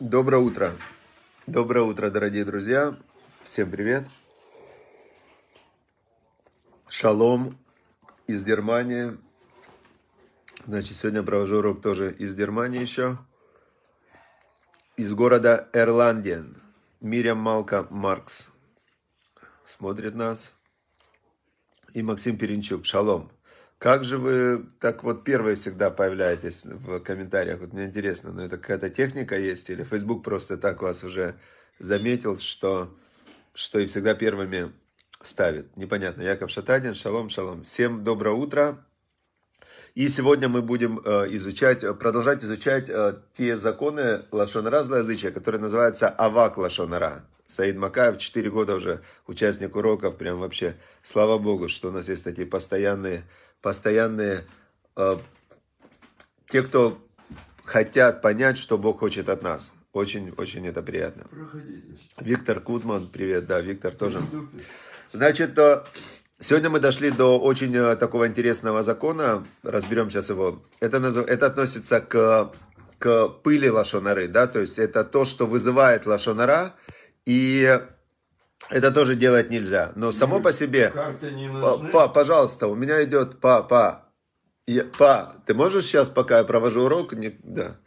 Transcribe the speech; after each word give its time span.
Доброе 0.00 0.38
утро. 0.38 0.72
Доброе 1.46 1.82
утро, 1.82 2.08
дорогие 2.08 2.46
друзья. 2.46 2.96
Всем 3.44 3.70
привет. 3.70 4.08
Шалом 6.88 7.58
из 8.26 8.42
Германии. 8.42 9.18
Значит, 10.64 10.96
сегодня 10.96 11.22
провожу 11.22 11.58
урок 11.58 11.82
тоже 11.82 12.14
из 12.14 12.34
Германии 12.34 12.80
еще. 12.80 13.18
Из 14.96 15.12
города 15.12 15.68
Эрланден. 15.74 16.56
Мирям 17.02 17.36
Малка 17.36 17.86
Маркс 17.90 18.50
смотрит 19.64 20.14
нас. 20.14 20.56
И 21.92 22.02
Максим 22.02 22.38
Перенчук. 22.38 22.86
Шалом. 22.86 23.30
Как 23.80 24.04
же 24.04 24.18
вы 24.18 24.66
так 24.78 25.02
вот 25.02 25.24
первые 25.24 25.56
всегда 25.56 25.90
появляетесь 25.90 26.66
в 26.66 27.00
комментариях? 27.00 27.60
Вот 27.60 27.72
мне 27.72 27.86
интересно, 27.86 28.30
но 28.30 28.44
это 28.44 28.58
какая-то 28.58 28.90
техника 28.90 29.38
есть? 29.38 29.70
Или 29.70 29.84
Facebook 29.84 30.22
просто 30.22 30.58
так 30.58 30.82
вас 30.82 31.02
уже 31.02 31.34
заметил, 31.78 32.36
что, 32.36 32.94
что 33.54 33.78
и 33.78 33.86
всегда 33.86 34.12
первыми 34.12 34.70
ставит? 35.22 35.74
Непонятно. 35.78 36.20
Яков 36.20 36.50
Шатадин, 36.50 36.94
шалом, 36.94 37.30
шалом. 37.30 37.62
Всем 37.62 38.04
доброе 38.04 38.34
утро. 38.34 38.84
И 39.94 40.08
сегодня 40.08 40.50
мы 40.50 40.60
будем 40.60 41.00
э, 41.02 41.28
изучать, 41.36 41.80
продолжать 41.98 42.44
изучать 42.44 42.90
э, 42.90 43.14
те 43.34 43.56
законы 43.56 44.26
лошонара 44.30 44.82
злоязычия, 44.82 45.30
которые 45.30 45.58
называются 45.58 46.10
Авак 46.10 46.58
лошонара. 46.58 47.22
Саид 47.46 47.76
Макаев, 47.76 48.18
4 48.18 48.50
года 48.50 48.74
уже 48.74 49.00
участник 49.26 49.74
уроков, 49.74 50.16
прям 50.16 50.38
вообще, 50.38 50.76
слава 51.02 51.38
богу, 51.38 51.66
что 51.66 51.88
у 51.88 51.90
нас 51.90 52.08
есть 52.08 52.22
такие 52.22 52.46
постоянные 52.46 53.24
постоянные, 53.62 54.44
э, 54.96 55.18
те, 56.48 56.62
кто 56.62 56.98
хотят 57.64 58.22
понять, 58.22 58.58
что 58.58 58.78
Бог 58.78 59.00
хочет 59.00 59.28
от 59.28 59.42
нас. 59.42 59.74
Очень, 59.92 60.32
очень 60.36 60.66
это 60.66 60.82
приятно. 60.82 61.24
Проходите. 61.30 61.98
Виктор 62.20 62.60
Кутман, 62.60 63.08
привет, 63.08 63.46
да, 63.46 63.60
Виктор 63.60 63.94
тоже. 63.94 64.20
Значит, 65.12 65.58
э, 65.58 65.84
сегодня 66.38 66.70
мы 66.70 66.78
дошли 66.78 67.10
до 67.10 67.38
очень 67.38 67.74
э, 67.74 67.96
такого 67.96 68.28
интересного 68.28 68.82
закона, 68.82 69.44
разберем 69.62 70.10
сейчас 70.10 70.30
его. 70.30 70.62
Это, 70.78 70.98
это 70.98 71.46
относится 71.46 72.00
к, 72.00 72.52
к 72.98 73.28
пыли 73.42 73.68
лошонары, 73.68 74.28
да, 74.28 74.46
то 74.46 74.60
есть 74.60 74.78
это 74.78 75.04
то, 75.04 75.24
что 75.24 75.46
вызывает 75.46 76.06
лошонара, 76.06 76.74
и 77.26 77.80
это 78.68 78.90
тоже 78.90 79.14
делать 79.14 79.50
нельзя. 79.50 79.92
Но 79.96 80.12
само 80.12 80.40
по 80.40 80.52
себе... 80.52 80.92
Па, 81.92 82.08
пожалуйста, 82.08 82.66
у 82.66 82.74
меня 82.74 83.02
идет 83.04 83.40
па, 83.40 83.62
па. 83.62 84.06
Я, 84.66 84.84
па, 84.84 85.36
ты 85.46 85.54
можешь 85.54 85.86
сейчас, 85.86 86.08
пока 86.08 86.38
я 86.38 86.44
провожу 86.44 86.82
урок? 86.82 87.12
Не, 87.14 87.36
да. 87.42 87.78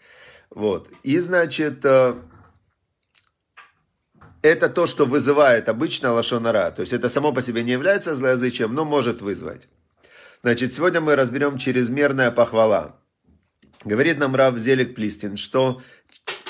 Вот. 0.49 0.89
И, 1.03 1.17
значит, 1.19 1.85
э, 1.85 2.15
это 4.41 4.67
то, 4.67 4.85
что 4.85 5.05
вызывает 5.05 5.69
обычно 5.69 6.11
лошонара. 6.11 6.71
То 6.71 6.81
есть 6.81 6.91
это 6.93 7.07
само 7.07 7.31
по 7.31 7.41
себе 7.41 7.63
не 7.63 7.71
является 7.71 8.13
злоязычием, 8.13 8.73
но 8.73 8.83
может 8.83 9.21
вызвать. 9.21 9.69
Значит, 10.43 10.73
сегодня 10.73 10.99
мы 10.99 11.15
разберем 11.15 11.57
чрезмерная 11.57 12.29
похвала. 12.29 12.99
Говорит 13.85 14.17
нам 14.17 14.35
Рав 14.35 14.57
Зелик 14.57 14.95
Плистин, 14.95 15.37
что 15.37 15.81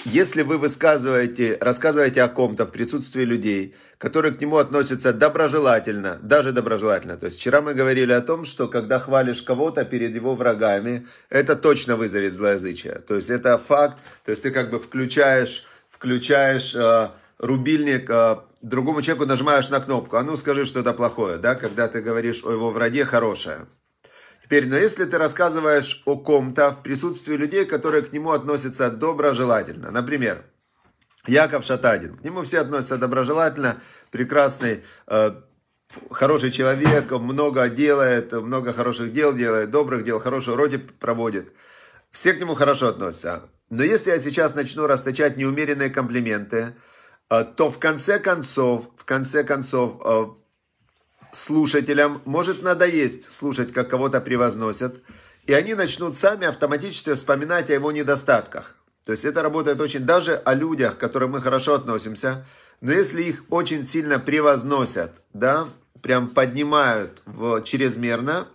если 0.06 0.42
вы 0.42 0.58
высказываете, 0.58 1.58
рассказываете 1.62 2.22
о 2.24 2.28
ком-то 2.28 2.66
в 2.66 2.72
присутствии 2.72 3.24
людей, 3.24 3.76
которые 3.98 4.34
к 4.34 4.42
нему 4.42 4.58
относятся 4.58 5.14
доброжелательно, 5.14 6.20
даже 6.22 6.52
доброжелательно. 6.52 7.18
То 7.18 7.28
есть 7.28 7.40
вчера 7.40 7.62
мы 7.62 7.74
говорили 7.74 8.12
о 8.12 8.22
том, 8.22 8.44
что 8.44 8.68
когда 8.68 9.00
хвалишь 9.00 9.42
кого-то 9.42 9.86
перед 9.86 10.14
его 10.14 10.36
врагами, 10.36 11.08
это 11.30 11.56
точно 11.56 11.96
вызовет 11.96 12.34
злоязычие. 12.34 12.96
То 12.96 13.16
есть 13.16 13.30
это 13.30 13.58
факт, 13.58 13.98
то 14.26 14.32
есть 14.32 14.44
ты 14.44 14.52
как 14.52 14.72
бы 14.72 14.80
включаешь, 14.80 15.66
включаешь 15.90 16.76
э, 16.76 17.10
рубильник, 17.38 18.10
э, 18.10 18.38
другому 18.62 19.02
человеку 19.02 19.26
нажимаешь 19.26 19.70
на 19.70 19.80
кнопку, 19.80 20.18
а 20.18 20.24
ну 20.24 20.36
скажи 20.36 20.66
что-то 20.66 20.94
плохое, 20.94 21.38
да, 21.38 21.56
когда 21.56 21.88
ты 21.88 22.02
говоришь 22.02 22.44
о 22.44 22.52
его 22.52 22.72
враге 22.72 23.06
хорошее. 23.06 23.68
Теперь, 24.44 24.68
но 24.68 24.76
если 24.76 25.06
ты 25.06 25.18
рассказываешь 25.18 26.04
о 26.06 26.18
ком-то 26.18 26.72
в 26.72 26.84
присутствии 26.84 27.36
людей, 27.36 27.66
которые 27.66 28.04
к 28.04 28.12
нему 28.12 28.32
относятся 28.32 28.90
доброжелательно, 28.90 29.90
например, 29.90 30.44
Яков 31.26 31.64
Шатадин, 31.64 32.16
к 32.16 32.24
нему 32.26 32.44
все 32.44 32.60
относятся 32.60 32.98
доброжелательно, 32.98 33.78
прекрасный, 34.12 34.84
э, 35.08 35.32
хороший 36.12 36.52
человек, 36.52 37.10
много 37.12 37.70
делает, 37.70 38.34
много 38.34 38.74
хороших 38.74 39.14
дел 39.14 39.34
делает, 39.34 39.72
добрых 39.72 40.04
дел, 40.04 40.20
хорошие 40.20 40.56
уроки 40.56 40.78
проводит. 40.78 41.54
Все 42.12 42.34
к 42.34 42.40
нему 42.40 42.54
хорошо 42.54 42.90
относятся. 42.90 43.50
Но 43.70 43.82
если 43.82 44.10
я 44.10 44.20
сейчас 44.20 44.56
начну 44.56 44.88
расточать 44.88 45.38
неумеренные 45.38 45.90
комплименты, 45.90 46.76
э, 47.30 47.46
то 47.56 47.72
в 47.72 47.80
конце 47.80 48.20
концов, 48.20 48.90
в 48.98 49.06
конце 49.06 49.46
концов, 49.46 50.02
э, 50.04 50.26
слушателям 51.34 52.22
может 52.26 52.62
надоесть 52.64 53.32
слушать, 53.32 53.74
как 53.74 53.90
кого-то 53.90 54.22
превозносят, 54.22 55.02
и 55.46 55.54
они 55.54 55.74
начнут 55.74 56.16
сами 56.16 56.48
автоматически 56.48 57.14
вспоминать 57.14 57.70
о 57.70 57.74
его 57.74 57.92
недостатках. 57.92 58.76
То 59.06 59.12
есть 59.12 59.26
это 59.26 59.42
работает 59.42 59.82
очень 59.82 60.06
даже 60.06 60.36
о 60.36 60.54
людях, 60.54 60.96
к 60.96 61.00
которым 61.00 61.32
мы 61.32 61.42
хорошо 61.42 61.74
относимся, 61.76 62.46
но 62.80 62.92
если 62.92 63.24
их 63.24 63.44
очень 63.50 63.84
сильно 63.84 64.20
превозносят, 64.20 65.12
да, 65.34 65.68
прям 66.02 66.30
поднимают 66.30 67.22
в, 67.26 67.62
чрезмерно, 67.64 68.48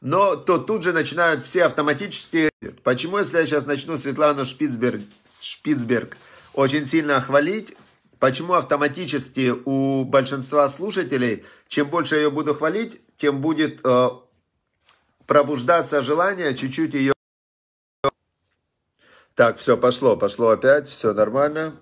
но 0.00 0.34
то 0.36 0.58
тут 0.58 0.82
же 0.82 0.92
начинают 0.92 1.42
все 1.44 1.64
автоматически... 1.64 2.50
Почему, 2.82 3.18
если 3.18 3.38
я 3.38 3.46
сейчас 3.46 3.66
начну 3.66 3.96
Светлану 3.96 4.46
Шпицберг, 4.46 5.02
Шпицберг 5.28 6.16
очень 6.54 6.86
сильно 6.86 7.20
хвалить, 7.20 7.76
Почему 8.20 8.52
автоматически 8.52 9.54
у 9.64 10.04
большинства 10.04 10.68
слушателей, 10.68 11.42
чем 11.68 11.88
больше 11.88 12.16
я 12.16 12.22
ее 12.22 12.30
буду 12.30 12.54
хвалить, 12.54 13.00
тем 13.16 13.40
будет 13.40 13.80
э, 13.82 14.08
пробуждаться 15.26 16.02
желание 16.02 16.54
чуть-чуть 16.54 16.92
ее... 16.92 17.14
Так, 19.34 19.56
все, 19.56 19.78
пошло, 19.78 20.18
пошло 20.18 20.50
опять, 20.50 20.86
все 20.86 21.14
нормально. 21.14 21.72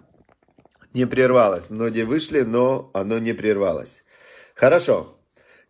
Не 0.95 1.07
прервалось. 1.07 1.71
Многие 1.71 2.05
вышли, 2.05 2.43
но 2.43 2.93
оно 2.95 3.19
не 3.19 3.33
прервалось. 3.33 4.05
Хорошо. 4.55 5.19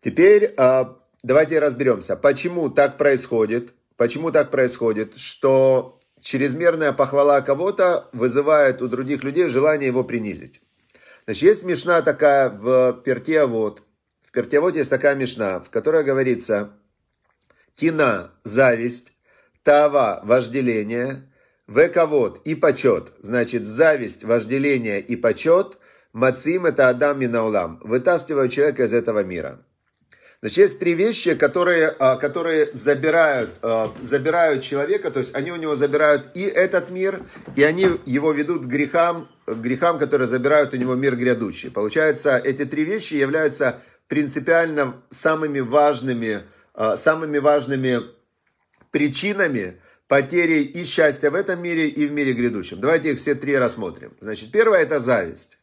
Теперь 0.02 0.54
э, 0.54 0.84
давайте 1.22 1.60
разберемся, 1.60 2.14
почему 2.14 2.68
так 2.68 2.98
происходит. 2.98 3.72
Почему 3.96 4.30
так 4.30 4.50
происходит, 4.50 5.16
что 5.16 5.97
чрезмерная 6.20 6.92
похвала 6.92 7.40
кого-то 7.40 8.08
вызывает 8.12 8.82
у 8.82 8.88
других 8.88 9.24
людей 9.24 9.48
желание 9.48 9.88
его 9.88 10.04
принизить. 10.04 10.60
Значит, 11.24 11.42
есть 11.42 11.64
мешна 11.64 12.02
такая 12.02 12.48
в 12.50 13.00
Пертиавод. 13.04 13.82
В 14.26 14.32
Пертиавод 14.32 14.76
есть 14.76 14.90
такая 14.90 15.14
мешна, 15.14 15.60
в 15.60 15.70
которой 15.70 16.04
говорится 16.04 16.70
Тина– 17.74 18.30
зависть, 18.44 19.12
Тава– 19.62 20.20
вожделение, 20.24 21.30
Вековод– 21.66 22.40
и 22.44 22.54
почет. 22.54 23.12
Значит, 23.20 23.66
зависть, 23.66 24.24
вожделение 24.24 25.00
и 25.00 25.16
почет– 25.16 25.78
Мацим– 26.12 26.66
это 26.66 26.88
Адам 26.88 27.20
Минаулам. 27.20 27.78
Вытаскивают 27.82 28.50
человека 28.50 28.84
из 28.84 28.92
этого 28.92 29.22
мира. 29.22 29.64
Значит, 30.40 30.58
есть 30.58 30.78
три 30.78 30.94
вещи, 30.94 31.34
которые, 31.34 31.88
а, 31.98 32.16
которые 32.16 32.72
забирают, 32.72 33.58
а, 33.62 33.92
забирают 34.00 34.62
человека, 34.62 35.10
то 35.10 35.18
есть 35.18 35.34
они 35.34 35.50
у 35.50 35.56
него 35.56 35.74
забирают 35.74 36.30
и 36.34 36.42
этот 36.42 36.90
мир, 36.90 37.22
и 37.56 37.64
они 37.64 37.98
его 38.06 38.30
ведут 38.30 38.64
к 38.64 38.68
грехам, 38.68 39.28
к 39.46 39.56
грехам, 39.56 39.98
которые 39.98 40.28
забирают 40.28 40.74
у 40.74 40.76
него 40.76 40.94
мир 40.94 41.16
грядущий. 41.16 41.72
Получается, 41.72 42.36
эти 42.36 42.64
три 42.64 42.84
вещи 42.84 43.14
являются 43.14 43.82
принципиально 44.06 45.02
самыми 45.10 45.58
важными, 45.58 46.44
а, 46.72 46.96
самыми 46.96 47.38
важными 47.38 48.02
причинами 48.92 49.80
потери 50.06 50.62
и 50.62 50.84
счастья 50.84 51.32
в 51.32 51.34
этом 51.34 51.60
мире 51.60 51.88
и 51.88 52.06
в 52.06 52.12
мире 52.12 52.32
грядущем. 52.32 52.80
Давайте 52.80 53.10
их 53.10 53.18
все 53.18 53.34
три 53.34 53.58
рассмотрим. 53.58 54.16
Значит, 54.20 54.52
первое 54.52 54.82
это 54.82 55.00
зависть. 55.00 55.58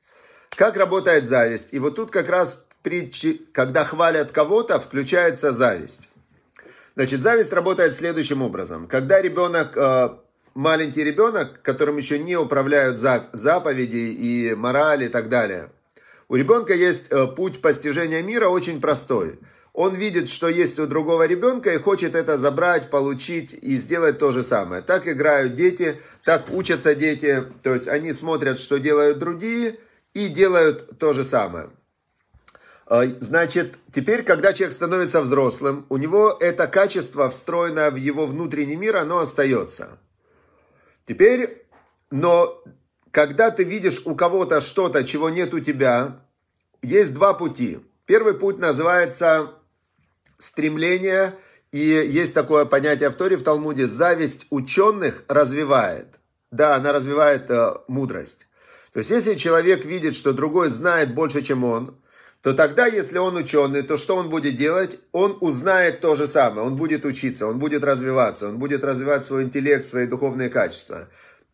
Как 0.50 0.76
работает 0.76 1.28
зависть? 1.28 1.70
И 1.72 1.80
вот 1.80 1.96
тут 1.96 2.12
как 2.12 2.28
раз 2.28 2.65
притчи, 2.86 3.42
когда 3.52 3.84
хвалят 3.84 4.32
кого-то, 4.32 4.80
включается 4.80 5.52
зависть. 5.52 6.08
Значит, 6.96 7.22
зависть 7.22 7.52
работает 7.52 7.96
следующим 7.96 8.42
образом. 8.42 8.88
Когда 8.88 9.22
ребенок, 9.22 9.76
э, 9.76 10.10
маленький 10.54 11.04
ребенок, 11.04 11.62
которым 11.64 11.98
еще 11.98 12.20
не 12.20 12.38
управляют 12.38 13.00
заповеди 13.00 13.98
и 13.98 14.54
мораль 14.56 15.04
и 15.04 15.10
так 15.10 15.30
далее, 15.30 15.72
у 16.30 16.36
ребенка 16.36 16.74
есть 16.76 17.08
э, 17.10 17.28
путь 17.28 17.60
постижения 17.60 18.22
мира 18.22 18.48
очень 18.48 18.80
простой. 18.80 19.40
Он 19.74 19.96
видит, 19.96 20.30
что 20.30 20.48
есть 20.48 20.80
у 20.80 20.86
другого 20.86 21.28
ребенка 21.28 21.74
и 21.74 21.78
хочет 21.80 22.16
это 22.16 22.38
забрать, 22.38 22.90
получить 22.90 23.52
и 23.52 23.76
сделать 23.78 24.20
то 24.20 24.32
же 24.32 24.42
самое. 24.42 24.82
Так 24.84 25.08
играют 25.08 25.56
дети, 25.56 26.00
так 26.24 26.50
учатся 26.50 26.96
дети. 26.96 27.44
То 27.64 27.74
есть 27.74 27.88
они 27.88 28.14
смотрят, 28.14 28.60
что 28.60 28.78
делают 28.78 29.18
другие 29.18 29.80
и 30.14 30.30
делают 30.30 30.98
то 31.00 31.12
же 31.14 31.24
самое. 31.24 31.72
А, 32.88 33.06
значит, 33.20 33.78
теперь, 33.94 34.24
когда 34.24 34.54
человек 34.54 34.74
становится 34.74 35.22
взрослым, 35.22 35.86
у 35.90 35.98
него 35.98 36.38
это 36.40 36.68
качество, 36.68 37.30
встроенное 37.30 37.92
в 37.92 37.96
его 37.96 38.26
внутренний 38.26 38.76
мир, 38.76 38.96
оно 38.98 39.20
остается. 39.20 39.98
Теперь 41.06 41.66
но 42.12 42.64
когда 43.12 43.52
ты 43.52 43.64
видишь 43.64 44.02
у 44.06 44.16
кого-то 44.16 44.62
что-то, 44.62 45.04
чего 45.04 45.30
нет 45.30 45.54
у 45.54 45.60
тебя, 45.60 46.20
есть 46.82 47.14
два 47.14 47.34
пути. 47.34 47.80
Первый 48.06 48.36
путь 48.36 48.58
называется 48.58 49.52
стремление, 50.38 51.36
и 51.72 51.80
есть 51.80 52.34
такое 52.34 52.66
понятие 52.66 53.10
в 53.10 53.16
Торе, 53.16 53.38
в 53.38 53.44
Талмуде, 53.44 53.88
зависть 53.88 54.46
ученых 54.50 55.24
развивает. 55.28 56.08
Да, 56.52 56.76
она 56.76 56.94
развивает 56.94 57.50
э, 57.50 57.74
мудрость. 57.88 58.48
То 58.94 59.00
есть, 59.00 59.12
если 59.12 59.34
человек 59.34 59.84
видит, 59.84 60.16
что 60.16 60.32
другой 60.32 60.70
знает 60.70 61.14
больше, 61.14 61.42
чем 61.42 61.64
он, 61.66 61.98
то 62.46 62.54
тогда, 62.54 62.86
если 62.86 63.18
он 63.18 63.38
ученый, 63.38 63.82
то 63.82 63.98
что 63.98 64.16
он 64.18 64.30
будет 64.30 64.56
делать? 64.56 65.00
Он 65.14 65.36
узнает 65.42 66.00
то 66.00 66.14
же 66.14 66.28
самое, 66.28 66.68
он 66.68 66.76
будет 66.76 67.04
учиться, 67.04 67.48
он 67.48 67.58
будет 67.58 67.84
развиваться, 67.84 68.50
он 68.50 68.60
будет 68.60 68.84
развивать 68.84 69.26
свой 69.26 69.42
интеллект, 69.42 69.84
свои 69.84 70.06
духовные 70.06 70.50
качества. 70.50 71.08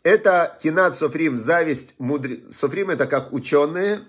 Это 0.03 0.57
Тинат 0.61 0.97
Софрим, 0.97 1.37
зависть, 1.37 1.95
мудр... 1.97 2.31
Софрим 2.49 2.89
это 2.89 3.07
как 3.07 3.31
ученые, 3.31 4.01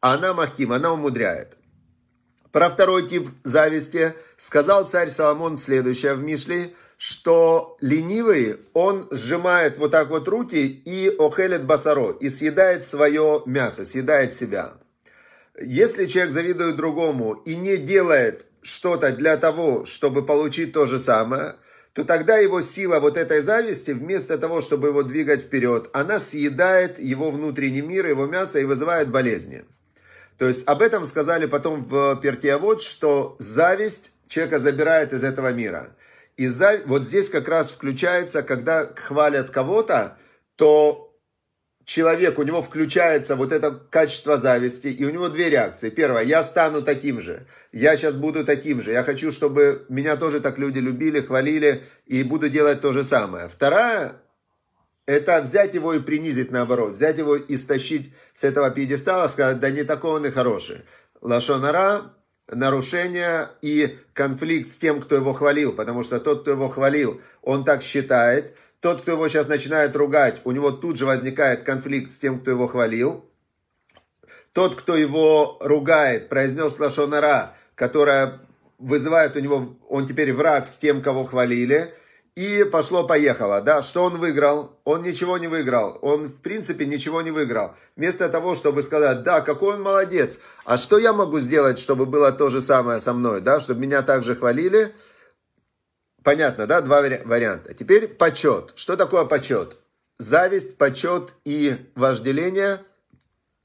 а 0.00 0.14
она 0.14 0.32
Махтим, 0.32 0.72
она 0.72 0.94
умудряет. 0.94 1.58
Про 2.52 2.70
второй 2.70 3.06
тип 3.06 3.28
зависти 3.44 4.14
сказал 4.38 4.86
царь 4.86 5.10
Соломон 5.10 5.58
следующее 5.58 6.14
в 6.14 6.22
Мишле– 6.22 6.72
что 6.96 7.76
ленивый, 7.80 8.56
он 8.72 9.06
сжимает 9.12 9.78
вот 9.78 9.92
так 9.92 10.08
вот 10.08 10.26
руки 10.26 10.66
и 10.66 11.08
охелет 11.08 11.64
басаро, 11.64 12.10
и 12.10 12.28
съедает 12.28 12.84
свое 12.84 13.42
мясо, 13.46 13.84
съедает 13.84 14.32
себя. 14.34 14.72
Если 15.60 16.06
человек 16.06 16.32
завидует 16.32 16.76
другому 16.76 17.34
и 17.44 17.56
не 17.56 17.76
делает 17.76 18.46
что-то 18.62 19.10
для 19.12 19.36
того, 19.36 19.84
чтобы 19.84 20.24
получить 20.24 20.72
то 20.72 20.86
же 20.86 20.98
самое, 20.98 21.56
то 21.94 22.04
тогда 22.04 22.36
его 22.36 22.60
сила 22.60 23.00
вот 23.00 23.16
этой 23.16 23.40
зависти, 23.40 23.90
вместо 23.90 24.38
того, 24.38 24.60
чтобы 24.60 24.88
его 24.88 25.02
двигать 25.02 25.42
вперед, 25.42 25.90
она 25.92 26.20
съедает 26.20 27.00
его 27.00 27.30
внутренний 27.30 27.80
мир, 27.80 28.06
его 28.06 28.26
мясо 28.26 28.60
и 28.60 28.64
вызывает 28.64 29.10
болезни. 29.10 29.64
То 30.36 30.46
есть 30.46 30.66
об 30.68 30.80
этом 30.80 31.04
сказали 31.04 31.46
потом 31.46 31.82
в 31.82 32.14
Пертиавод, 32.22 32.80
что 32.80 33.34
зависть 33.40 34.12
человека 34.28 34.58
забирает 34.58 35.12
из 35.12 35.24
этого 35.24 35.52
мира. 35.52 35.96
И 36.36 36.46
за, 36.46 36.80
вот 36.86 37.04
здесь 37.04 37.30
как 37.30 37.48
раз 37.48 37.72
включается, 37.72 38.44
когда 38.44 38.86
хвалят 38.94 39.50
кого-то, 39.50 40.18
то 40.54 41.07
человек, 41.88 42.38
у 42.38 42.42
него 42.42 42.60
включается 42.60 43.34
вот 43.34 43.50
это 43.50 43.70
качество 43.72 44.36
зависти, 44.36 44.88
и 44.88 45.06
у 45.06 45.10
него 45.10 45.30
две 45.30 45.48
реакции. 45.48 45.88
Первая, 45.88 46.22
я 46.22 46.42
стану 46.42 46.82
таким 46.82 47.18
же, 47.18 47.46
я 47.72 47.96
сейчас 47.96 48.14
буду 48.14 48.44
таким 48.44 48.82
же, 48.82 48.92
я 48.92 49.02
хочу, 49.02 49.32
чтобы 49.32 49.86
меня 49.88 50.16
тоже 50.16 50.40
так 50.40 50.58
люди 50.58 50.80
любили, 50.80 51.22
хвалили, 51.22 51.82
и 52.04 52.22
буду 52.24 52.50
делать 52.50 52.82
то 52.82 52.92
же 52.92 53.04
самое. 53.04 53.48
Вторая, 53.48 54.12
это 55.06 55.40
взять 55.40 55.72
его 55.72 55.94
и 55.94 56.00
принизить 56.00 56.50
наоборот, 56.50 56.92
взять 56.92 57.16
его 57.16 57.36
и 57.36 57.56
стащить 57.56 58.12
с 58.34 58.44
этого 58.44 58.68
пьедестала, 58.68 59.26
сказать, 59.26 59.58
да 59.58 59.70
не 59.70 59.82
такой 59.82 60.10
он 60.10 60.26
и 60.26 60.30
хороший. 60.30 60.82
Лашонара, 61.22 62.12
нарушение 62.50 63.48
и 63.62 63.96
конфликт 64.12 64.68
с 64.70 64.76
тем, 64.76 65.00
кто 65.00 65.14
его 65.14 65.32
хвалил, 65.32 65.72
потому 65.72 66.02
что 66.02 66.20
тот, 66.20 66.42
кто 66.42 66.50
его 66.50 66.68
хвалил, 66.68 67.22
он 67.40 67.64
так 67.64 67.82
считает. 67.82 68.54
Тот, 68.80 69.02
кто 69.02 69.12
его 69.12 69.28
сейчас 69.28 69.48
начинает 69.48 69.96
ругать, 69.96 70.40
у 70.44 70.52
него 70.52 70.70
тут 70.70 70.96
же 70.96 71.06
возникает 71.06 71.64
конфликт 71.64 72.10
с 72.10 72.18
тем, 72.18 72.40
кто 72.40 72.50
его 72.52 72.66
хвалил. 72.66 73.24
Тот, 74.52 74.76
кто 74.76 74.96
его 74.96 75.58
ругает, 75.60 76.28
произнес 76.28 76.78
лашонара, 76.78 77.54
которая 77.74 78.40
вызывает 78.78 79.36
у 79.36 79.40
него, 79.40 79.76
он 79.88 80.06
теперь 80.06 80.32
враг 80.32 80.66
с 80.66 80.76
тем, 80.76 81.02
кого 81.02 81.24
хвалили– 81.24 81.94
и 82.38 82.62
пошло-поехало, 82.62 83.60
да, 83.62 83.82
что 83.82 84.04
он 84.04 84.18
выиграл? 84.18 84.70
Он 84.84 85.02
ничего 85.02 85.38
не 85.38 85.48
выиграл, 85.48 85.98
он 86.02 86.28
в 86.28 86.36
принципе 86.36 86.86
ничего 86.86 87.20
не 87.20 87.32
выиграл. 87.32 87.74
Вместо 87.96 88.28
того, 88.28 88.54
чтобы 88.54 88.82
сказать, 88.82 89.24
да, 89.24 89.40
какой 89.40 89.74
он 89.74 89.82
молодец, 89.82 90.38
а 90.64 90.76
что 90.76 90.98
я 90.98 91.12
могу 91.12 91.40
сделать, 91.40 91.80
чтобы 91.80 92.06
было 92.06 92.30
то 92.30 92.48
же 92.48 92.60
самое 92.60 93.00
со 93.00 93.12
мной, 93.12 93.40
да, 93.40 93.58
чтобы 93.58 93.80
меня 93.80 94.02
также 94.02 94.36
хвалили? 94.36 94.94
Понятно, 96.28 96.66
да, 96.66 96.82
два 96.82 97.00
варианта. 97.00 97.72
Теперь 97.72 98.06
почет. 98.06 98.74
Что 98.74 98.96
такое 98.96 99.24
почет? 99.24 99.78
Зависть, 100.18 100.76
почет 100.76 101.32
и 101.46 101.90
вожделение 101.94 102.82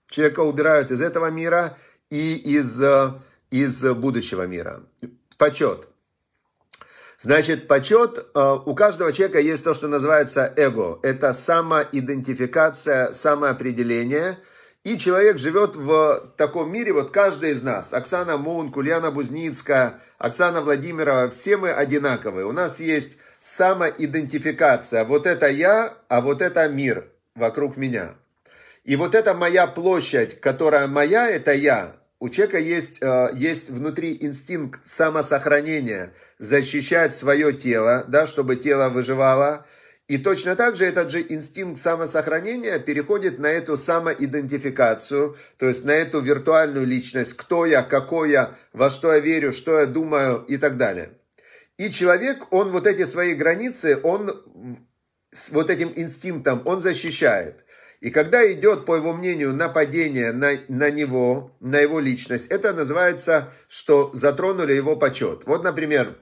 человека 0.10 0.40
убирают 0.40 0.90
из 0.90 1.02
этого 1.02 1.30
мира 1.30 1.76
и 2.10 2.38
из, 2.38 2.82
э, 2.82 3.16
из 3.52 3.84
будущего 3.84 4.48
мира. 4.48 4.82
Почет. 5.38 5.90
Значит, 7.20 7.68
почет, 7.68 8.28
э, 8.34 8.58
у 8.66 8.74
каждого 8.76 9.12
человека 9.12 9.42
есть 9.42 9.66
то, 9.66 9.74
что 9.74 9.90
называется 9.90 10.54
эго. 10.56 11.00
Это 11.04 11.34
самоидентификация, 11.34 13.12
самоопределение. 13.12 14.38
И 14.84 14.98
человек 14.98 15.38
живет 15.38 15.78
в 15.78 16.34
таком 16.36 16.72
мире, 16.72 16.92
вот 16.92 17.12
каждый 17.12 17.52
из 17.52 17.64
нас, 17.64 17.94
Оксана 17.94 18.38
Мун, 18.38 18.70
Кульяна 18.70 19.12
Бузницкая, 19.12 20.02
Оксана 20.18 20.62
Владимирова, 20.62 21.30
все 21.30 21.56
мы 21.56 21.72
одинаковые. 21.72 22.46
У 22.46 22.52
нас 22.52 22.82
есть 22.82 23.18
самоидентификация. 23.40 25.06
Вот 25.06 25.26
это 25.26 25.48
я, 25.48 25.94
а 26.10 26.20
вот 26.20 26.42
это 26.42 26.68
мир 26.68 27.06
вокруг 27.34 27.78
меня. 27.78 28.16
И 28.84 28.98
вот 28.98 29.16
это 29.16 29.34
моя 29.34 29.68
площадь, 29.68 30.42
которая 30.42 30.88
моя, 30.88 31.30
это 31.30 31.54
я, 31.54 31.94
у 32.20 32.28
человека 32.30 32.60
есть, 32.60 33.02
э, 33.02 33.32
есть 33.34 33.70
внутри 33.70 34.18
инстинкт 34.20 34.86
самосохранения, 34.86 36.14
защищать 36.40 37.14
свое 37.14 37.54
тело, 37.54 38.06
да, 38.08 38.28
чтобы 38.28 38.58
тело 38.58 38.88
выживало. 38.88 39.66
И 40.14 40.20
точно 40.20 40.56
так 40.56 40.76
же 40.76 40.86
этот 40.86 41.10
же 41.10 41.26
инстинкт 41.28 41.80
самосохранения 41.80 42.78
переходит 42.78 43.40
на 43.40 43.48
эту 43.48 43.78
самоидентификацию, 43.78 45.36
то 45.58 45.68
есть 45.68 45.86
на 45.86 45.90
эту 45.90 46.20
виртуальную 46.20 46.86
личность, 46.86 47.34
кто 47.34 47.66
я, 47.66 47.82
какой 47.82 48.30
я, 48.30 48.56
во 48.74 48.92
что 48.92 49.12
я 49.12 49.20
верю, 49.20 49.52
что 49.52 49.80
я 49.80 49.88
думаю 49.88 50.46
и 50.48 50.58
так 50.58 50.78
далее. 50.78 51.14
И 51.78 51.90
человек, 51.90 52.46
он 52.52 52.70
вот 52.70 52.86
эти 52.86 53.06
свои 53.06 53.34
границы, 53.34 54.00
он 54.04 54.40
с 55.32 55.50
вот 55.50 55.72
этим 55.72 55.92
инстинктом, 55.96 56.62
он 56.66 56.80
защищает. 56.80 57.66
И 58.00 58.12
когда 58.12 58.40
идет, 58.52 58.86
по 58.86 58.96
его 58.96 59.14
мнению, 59.14 59.56
нападение 59.56 60.32
на, 60.32 60.52
на 60.68 60.92
него, 60.92 61.58
на 61.60 61.80
его 61.80 62.00
личность, 62.00 62.52
это 62.52 62.72
называется, 62.72 63.50
что 63.68 64.12
затронули 64.14 64.74
его 64.74 64.96
почет. 64.96 65.42
Вот, 65.48 65.64
например, 65.64 66.20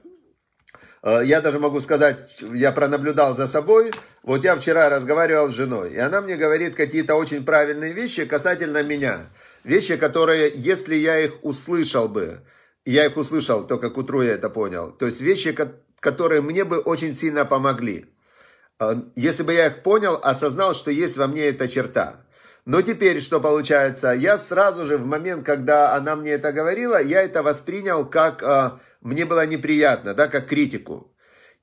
я 1.04 1.40
даже 1.40 1.58
могу 1.58 1.80
сказать, 1.80 2.40
я 2.52 2.70
пронаблюдал 2.70 3.34
за 3.34 3.46
собой. 3.46 3.92
Вот 4.22 4.44
я 4.44 4.56
вчера 4.56 4.88
разговаривал 4.88 5.48
с 5.48 5.54
женой, 5.54 5.92
и 5.92 5.98
она 5.98 6.20
мне 6.20 6.36
говорит 6.36 6.76
какие-то 6.76 7.16
очень 7.16 7.44
правильные 7.44 7.92
вещи 7.92 8.24
касательно 8.24 8.82
меня. 8.84 9.18
Вещи, 9.64 9.96
которые, 9.96 10.52
если 10.54 10.94
я 10.94 11.18
их 11.18 11.42
услышал 11.42 12.08
бы, 12.08 12.40
я 12.84 13.06
их 13.06 13.16
услышал, 13.16 13.66
только 13.66 13.90
к 13.90 13.98
утру 13.98 14.22
я 14.22 14.32
это 14.32 14.48
понял. 14.48 14.92
То 14.92 15.06
есть 15.06 15.20
вещи, 15.20 15.56
которые 15.98 16.40
мне 16.40 16.64
бы 16.64 16.78
очень 16.78 17.14
сильно 17.14 17.44
помогли. 17.44 18.06
А, 18.78 19.02
если 19.16 19.42
бы 19.42 19.52
я 19.52 19.66
их 19.66 19.82
понял, 19.82 20.18
осознал, 20.22 20.74
что 20.74 20.90
есть 20.90 21.16
во 21.16 21.26
мне 21.26 21.46
эта 21.46 21.68
черта. 21.68 22.24
Но 22.64 22.80
теперь 22.80 23.20
что 23.20 23.40
получается? 23.40 24.12
Я 24.12 24.38
сразу 24.38 24.86
же 24.86 24.96
в 24.96 25.04
момент, 25.04 25.44
когда 25.44 25.94
она 25.94 26.14
мне 26.14 26.32
это 26.32 26.52
говорила, 26.52 27.02
я 27.02 27.22
это 27.22 27.42
воспринял 27.42 28.08
как 28.08 28.42
э, 28.42 28.78
мне 29.00 29.24
было 29.24 29.44
неприятно, 29.46 30.14
да, 30.14 30.28
как 30.28 30.46
критику. 30.46 31.12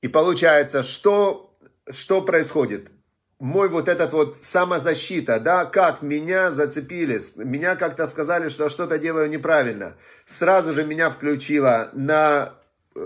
И 0.01 0.09
получается, 0.09 0.83
что, 0.83 1.53
что 1.89 2.21
происходит? 2.21 2.91
Мой 3.39 3.69
вот 3.69 3.87
этот 3.87 4.11
вот 4.11 4.43
самозащита, 4.43 5.39
да, 5.39 5.63
как 5.63 6.01
меня 6.01 6.51
зацепили, 6.51 7.17
меня 7.37 7.77
как-то 7.77 8.05
сказали, 8.05 8.49
что 8.49 8.67
что-то 8.67 8.97
делаю 8.97 9.29
неправильно. 9.29 9.95
Сразу 10.25 10.73
же 10.73 10.83
меня 10.83 11.09
включило 11.09 11.89
на 11.93 12.53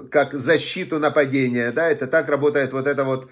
как 0.09 0.33
защиту 0.33 0.97
нападения, 0.97 1.71
да, 1.71 1.89
это 1.89 2.07
так 2.07 2.29
работает 2.29 2.73
вот 2.73 2.88
это 2.88 3.03
вот 3.03 3.25
э, 3.25 3.27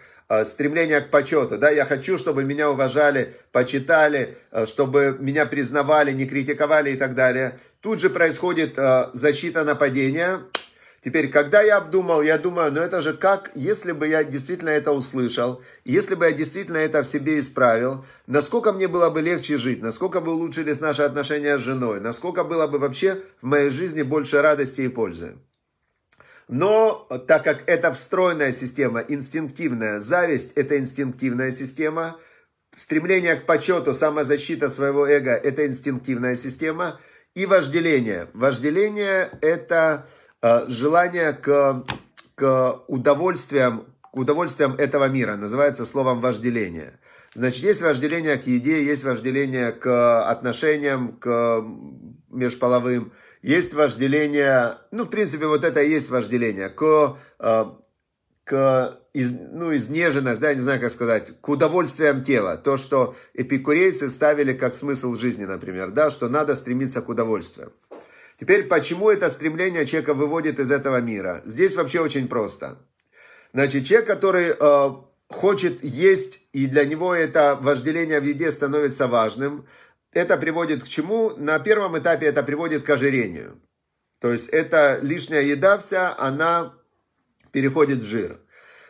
стремление 0.45 1.01
к 1.01 1.09
почету, 1.09 1.57
да, 1.57 1.69
я 1.69 1.85
хочу, 1.85 2.17
чтобы 2.17 2.43
меня 2.43 2.69
уважали, 2.71 3.33
почитали, 3.51 4.37
э, 4.51 4.65
чтобы 4.65 5.17
меня 5.19 5.45
признавали, 5.45 6.11
не 6.13 6.25
критиковали 6.25 6.91
и 6.91 6.95
так 6.95 7.15
далее. 7.15 7.59
Тут 7.81 7.99
же 7.99 8.09
происходит 8.09 8.77
э, 8.77 9.09
защита 9.13 9.63
нападения. 9.63 10.39
Теперь, 11.03 11.29
когда 11.29 11.61
я 11.61 11.77
обдумал, 11.77 12.21
я 12.21 12.37
думаю, 12.37 12.71
ну 12.71 12.79
это 12.79 13.01
же 13.01 13.13
как, 13.13 13.51
если 13.55 13.91
бы 13.91 14.07
я 14.07 14.23
действительно 14.23 14.69
это 14.69 14.91
услышал, 14.91 15.61
если 15.83 16.15
бы 16.15 16.25
я 16.25 16.31
действительно 16.31 16.77
это 16.77 17.01
в 17.01 17.07
себе 17.07 17.39
исправил, 17.39 18.05
насколько 18.27 18.71
мне 18.71 18.87
было 18.87 19.09
бы 19.09 19.21
легче 19.21 19.57
жить, 19.57 19.81
насколько 19.81 20.21
бы 20.21 20.31
улучшились 20.31 20.79
наши 20.79 21.01
отношения 21.01 21.57
с 21.57 21.61
женой, 21.61 21.99
насколько 21.99 22.43
было 22.43 22.67
бы 22.67 22.77
вообще 22.77 23.21
в 23.41 23.47
моей 23.47 23.69
жизни 23.69 24.03
больше 24.03 24.41
радости 24.41 24.81
и 24.81 24.87
пользы. 24.87 25.35
Но 26.51 27.07
так 27.27 27.45
как 27.45 27.63
это 27.69 27.93
встроенная 27.93 28.51
система, 28.51 28.99
инстинктивная 28.99 30.01
зависть– 30.01 30.51
это 30.55 30.77
инстинктивная 30.77 31.49
система, 31.49 32.17
стремление 32.71 33.35
к 33.35 33.45
почету, 33.45 33.93
самозащита 33.93 34.67
своего 34.67 35.07
эго– 35.07 35.31
это 35.43 35.65
инстинктивная 35.65 36.35
система, 36.35 36.99
и 37.35 37.45
вожделение. 37.45 38.27
Вожделение– 38.33 39.29
это 39.41 40.05
э, 40.41 40.65
желание 40.67 41.31
к, 41.31 41.85
к 42.35 42.83
удовольствиям, 42.87 43.85
к 44.01 44.17
удовольствиям 44.17 44.73
этого 44.73 45.07
мира, 45.07 45.37
называется 45.37 45.85
словом 45.85 46.19
вожделение. 46.19 46.99
Значит, 47.33 47.63
есть 47.63 47.81
вожделение 47.81 48.37
к 48.37 48.45
еде, 48.45 48.83
есть 48.83 49.03
вожделение 49.05 49.71
к 49.71 50.29
отношениям, 50.29 51.17
к 51.17 51.65
межполовым, 52.29 53.13
есть 53.41 53.73
вожделение, 53.73 54.77
ну, 54.91 55.05
в 55.05 55.09
принципе, 55.09 55.45
вот 55.47 55.63
это 55.63 55.81
и 55.81 55.89
есть 55.89 56.09
вожделение, 56.09 56.69
к, 56.69 57.17
э, 57.39 57.65
к 58.43 58.99
из, 59.13 59.33
ну, 59.33 59.73
изнеженность, 59.75 60.41
да, 60.41 60.53
не 60.53 60.59
знаю, 60.59 60.79
как 60.81 60.91
сказать, 60.91 61.33
к 61.41 61.49
удовольствиям 61.49 62.23
тела. 62.23 62.57
То, 62.57 62.77
что 62.77 63.15
эпикурейцы 63.33 64.09
ставили 64.09 64.53
как 64.53 64.75
смысл 64.75 65.15
жизни, 65.15 65.45
например, 65.45 65.91
да, 65.91 66.11
что 66.11 66.29
надо 66.29 66.55
стремиться 66.55 67.01
к 67.01 67.09
удовольствию. 67.09 67.73
Теперь, 68.39 68.63
почему 68.63 69.09
это 69.09 69.29
стремление 69.29 69.85
человека 69.85 70.13
выводит 70.13 70.59
из 70.59 70.71
этого 70.71 70.99
мира? 70.99 71.41
Здесь 71.45 71.75
вообще 71.75 71.99
очень 71.99 72.27
просто. 72.27 72.79
Значит, 73.53 73.85
человек, 73.85 74.07
который 74.07 74.53
э, 74.57 74.91
хочет 75.33 75.83
есть, 75.83 76.41
и 76.53 76.67
для 76.67 76.85
него 76.85 77.13
это 77.13 77.57
вожделение 77.61 78.19
в 78.19 78.23
еде 78.23 78.51
становится 78.51 79.07
важным, 79.07 79.67
это 80.13 80.37
приводит 80.37 80.83
к 80.83 80.87
чему? 80.87 81.35
На 81.37 81.59
первом 81.59 81.97
этапе 81.97 82.25
это 82.27 82.43
приводит 82.43 82.83
к 82.83 82.89
ожирению. 82.89 83.61
То 84.19 84.31
есть 84.31 84.49
это 84.49 84.99
лишняя 85.01 85.41
еда 85.41 85.77
вся, 85.77 86.15
она 86.17 86.73
переходит 87.51 87.99
в 87.99 88.05
жир. 88.05 88.39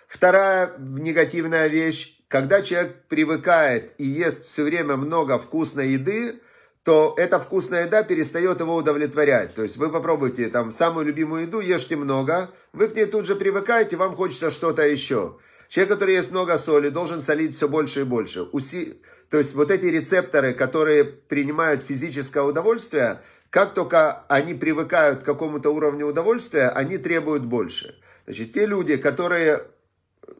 Вторая 0.07 0.73
негативная 0.77 1.67
вещь, 1.67 2.19
когда 2.27 2.61
человек 2.61 3.07
привыкает 3.07 3.93
и 3.97 4.05
ест 4.05 4.43
все 4.43 4.63
время 4.63 4.97
много 4.97 5.37
вкусной 5.37 5.89
еды, 5.89 6.41
то 6.83 7.13
эта 7.17 7.39
вкусная 7.39 7.85
еда 7.85 8.03
перестает 8.03 8.59
его 8.59 8.75
удовлетворять. 8.75 9.53
То 9.53 9.61
есть 9.63 9.77
вы 9.77 9.91
попробуйте 9.91 10.47
там 10.49 10.71
самую 10.71 11.05
любимую 11.05 11.43
еду, 11.43 11.59
ешьте 11.59 11.95
много, 11.95 12.49
вы 12.73 12.87
к 12.87 12.95
ней 12.95 13.05
тут 13.05 13.25
же 13.25 13.35
привыкаете, 13.35 13.97
вам 13.97 14.15
хочется 14.15 14.51
что-то 14.51 14.85
еще. 14.85 15.37
Человек, 15.71 15.93
который 15.93 16.15
ест 16.15 16.31
много 16.31 16.57
соли, 16.57 16.89
должен 16.89 17.21
солить 17.21 17.53
все 17.55 17.69
больше 17.69 18.01
и 18.01 18.03
больше. 18.03 18.41
Уси... 18.41 19.01
То 19.29 19.37
есть 19.37 19.55
вот 19.55 19.71
эти 19.71 19.85
рецепторы, 19.85 20.53
которые 20.53 21.05
принимают 21.05 21.81
физическое 21.81 22.43
удовольствие, 22.43 23.21
как 23.49 23.73
только 23.73 24.25
они 24.27 24.53
привыкают 24.53 25.21
к 25.21 25.25
какому-то 25.25 25.69
уровню 25.69 26.07
удовольствия, 26.07 26.67
они 26.67 26.97
требуют 26.97 27.45
больше. 27.45 27.95
Значит, 28.25 28.51
те 28.51 28.65
люди, 28.65 28.97
которые 28.97 29.61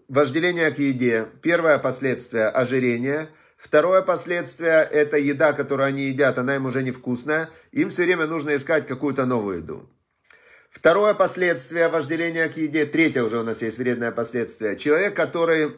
вожделение 0.10 0.70
к 0.70 0.80
еде, 0.80 1.28
первое 1.42 1.78
последствие– 1.78 2.48
ожирение, 2.50 3.30
второе 3.56 4.02
последствие– 4.02 4.86
это 4.92 5.16
еда, 5.16 5.54
которую 5.54 5.88
они 5.88 6.08
едят, 6.08 6.40
она 6.40 6.58
им 6.58 6.66
уже 6.66 6.84
невкусная, 6.84 7.50
им 7.72 7.88
все 7.88 8.04
время 8.04 8.28
нужно 8.28 8.54
искать 8.54 8.86
какую-то 8.86 9.26
новую 9.26 9.60
еду. 9.60 9.90
Второе 10.72 11.14
последствие 11.14 11.90
вожделения 11.90 12.48
к 12.48 12.56
еде, 12.56 12.86
третье 12.86 13.24
уже 13.24 13.40
у 13.40 13.44
нас 13.44 13.62
есть 13.62 13.78
вредное 13.78 14.14
последствие. 14.14 14.78
Человек, 14.78 15.14
который 15.14 15.76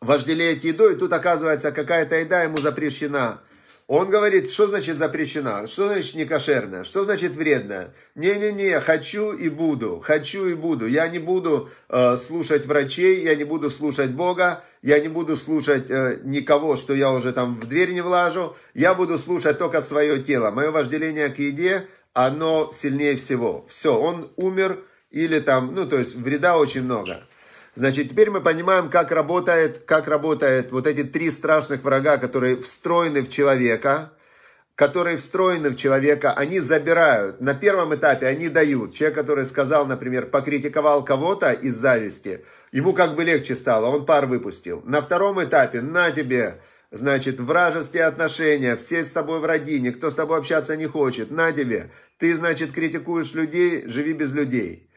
вожделеет 0.00 0.64
еду, 0.64 0.90
и 0.90 0.96
тут 0.96 1.12
оказывается 1.12 1.70
какая-то 1.70 2.16
еда 2.16 2.42
ему 2.42 2.58
запрещена. 2.58 3.40
Он 3.86 4.08
говорит, 4.08 4.50
что 4.50 4.66
значит 4.66 4.96
запрещена, 4.96 5.66
что 5.66 5.88
значит 5.88 6.14
не 6.14 6.24
кошерная, 6.24 6.84
что 6.84 7.02
значит 7.04 7.34
вредная. 7.34 7.92
Не-не-не, 8.14 8.80
хочу 8.80 9.32
и 9.32 9.48
буду, 9.48 10.00
хочу 10.00 10.46
и 10.46 10.54
буду. 10.54 10.86
Я 10.86 11.08
не 11.08 11.18
буду 11.18 11.68
э, 11.88 12.16
слушать 12.16 12.66
врачей, 12.66 13.22
я 13.22 13.34
не 13.34 13.42
буду 13.42 13.68
слушать 13.68 14.10
Бога, 14.10 14.62
я 14.82 15.00
не 15.00 15.08
буду 15.08 15.36
слушать 15.36 15.90
э, 15.90 16.20
никого, 16.22 16.76
что 16.76 16.94
я 16.94 17.10
уже 17.10 17.32
там 17.32 17.58
в 17.60 17.66
дверь 17.66 17.92
не 17.92 18.00
влажу. 18.00 18.54
Я 18.74 18.94
буду 18.94 19.18
слушать 19.18 19.58
только 19.58 19.80
свое 19.80 20.22
тело. 20.22 20.52
Мое 20.52 20.70
вожделение 20.70 21.28
к 21.28 21.40
еде 21.40 21.88
оно 22.12 22.70
сильнее 22.70 23.16
всего. 23.16 23.64
Все, 23.68 23.98
он 23.98 24.32
умер 24.36 24.84
или 25.10 25.40
там, 25.40 25.74
ну, 25.74 25.86
то 25.86 25.98
есть 25.98 26.14
вреда 26.14 26.58
очень 26.58 26.82
много. 26.82 27.22
Значит, 27.74 28.10
теперь 28.10 28.30
мы 28.30 28.40
понимаем, 28.40 28.90
как 28.90 29.12
работает, 29.12 29.84
как 29.84 30.08
работает 30.08 30.72
вот 30.72 30.86
эти 30.86 31.04
три 31.04 31.30
страшных 31.30 31.82
врага, 31.84 32.16
которые 32.16 32.56
встроены 32.56 33.22
в 33.22 33.28
человека, 33.28 34.10
которые 34.74 35.18
встроены 35.18 35.70
в 35.70 35.76
человека, 35.76 36.32
они 36.32 36.58
забирают. 36.58 37.40
На 37.40 37.54
первом 37.54 37.94
этапе 37.94 38.26
они 38.26 38.48
дают. 38.48 38.94
Человек, 38.94 39.14
который 39.14 39.44
сказал, 39.44 39.86
например, 39.86 40.26
покритиковал 40.26 41.04
кого-то 41.04 41.52
из 41.52 41.76
зависти, 41.76 42.44
ему 42.72 42.92
как 42.92 43.14
бы 43.14 43.22
легче 43.24 43.54
стало, 43.54 43.86
он 43.86 44.06
пар 44.06 44.26
выпустил. 44.26 44.82
На 44.84 45.00
втором 45.00 45.42
этапе, 45.42 45.80
на 45.80 46.10
тебе, 46.10 46.60
Значит, 46.90 47.38
вражеские 47.38 48.04
отношения, 48.04 48.74
все 48.76 49.04
с 49.04 49.12
тобой 49.12 49.38
враги, 49.38 49.78
никто 49.78 50.10
с 50.10 50.14
тобой 50.14 50.38
общаться 50.38 50.76
не 50.76 50.86
хочет. 50.86 51.30
На 51.30 51.52
тебе. 51.52 51.92
Ты, 52.18 52.34
значит, 52.34 52.72
критикуешь 52.72 53.32
людей, 53.32 53.86
живи 53.86 54.12
без 54.12 54.32
людей. 54.32 54.90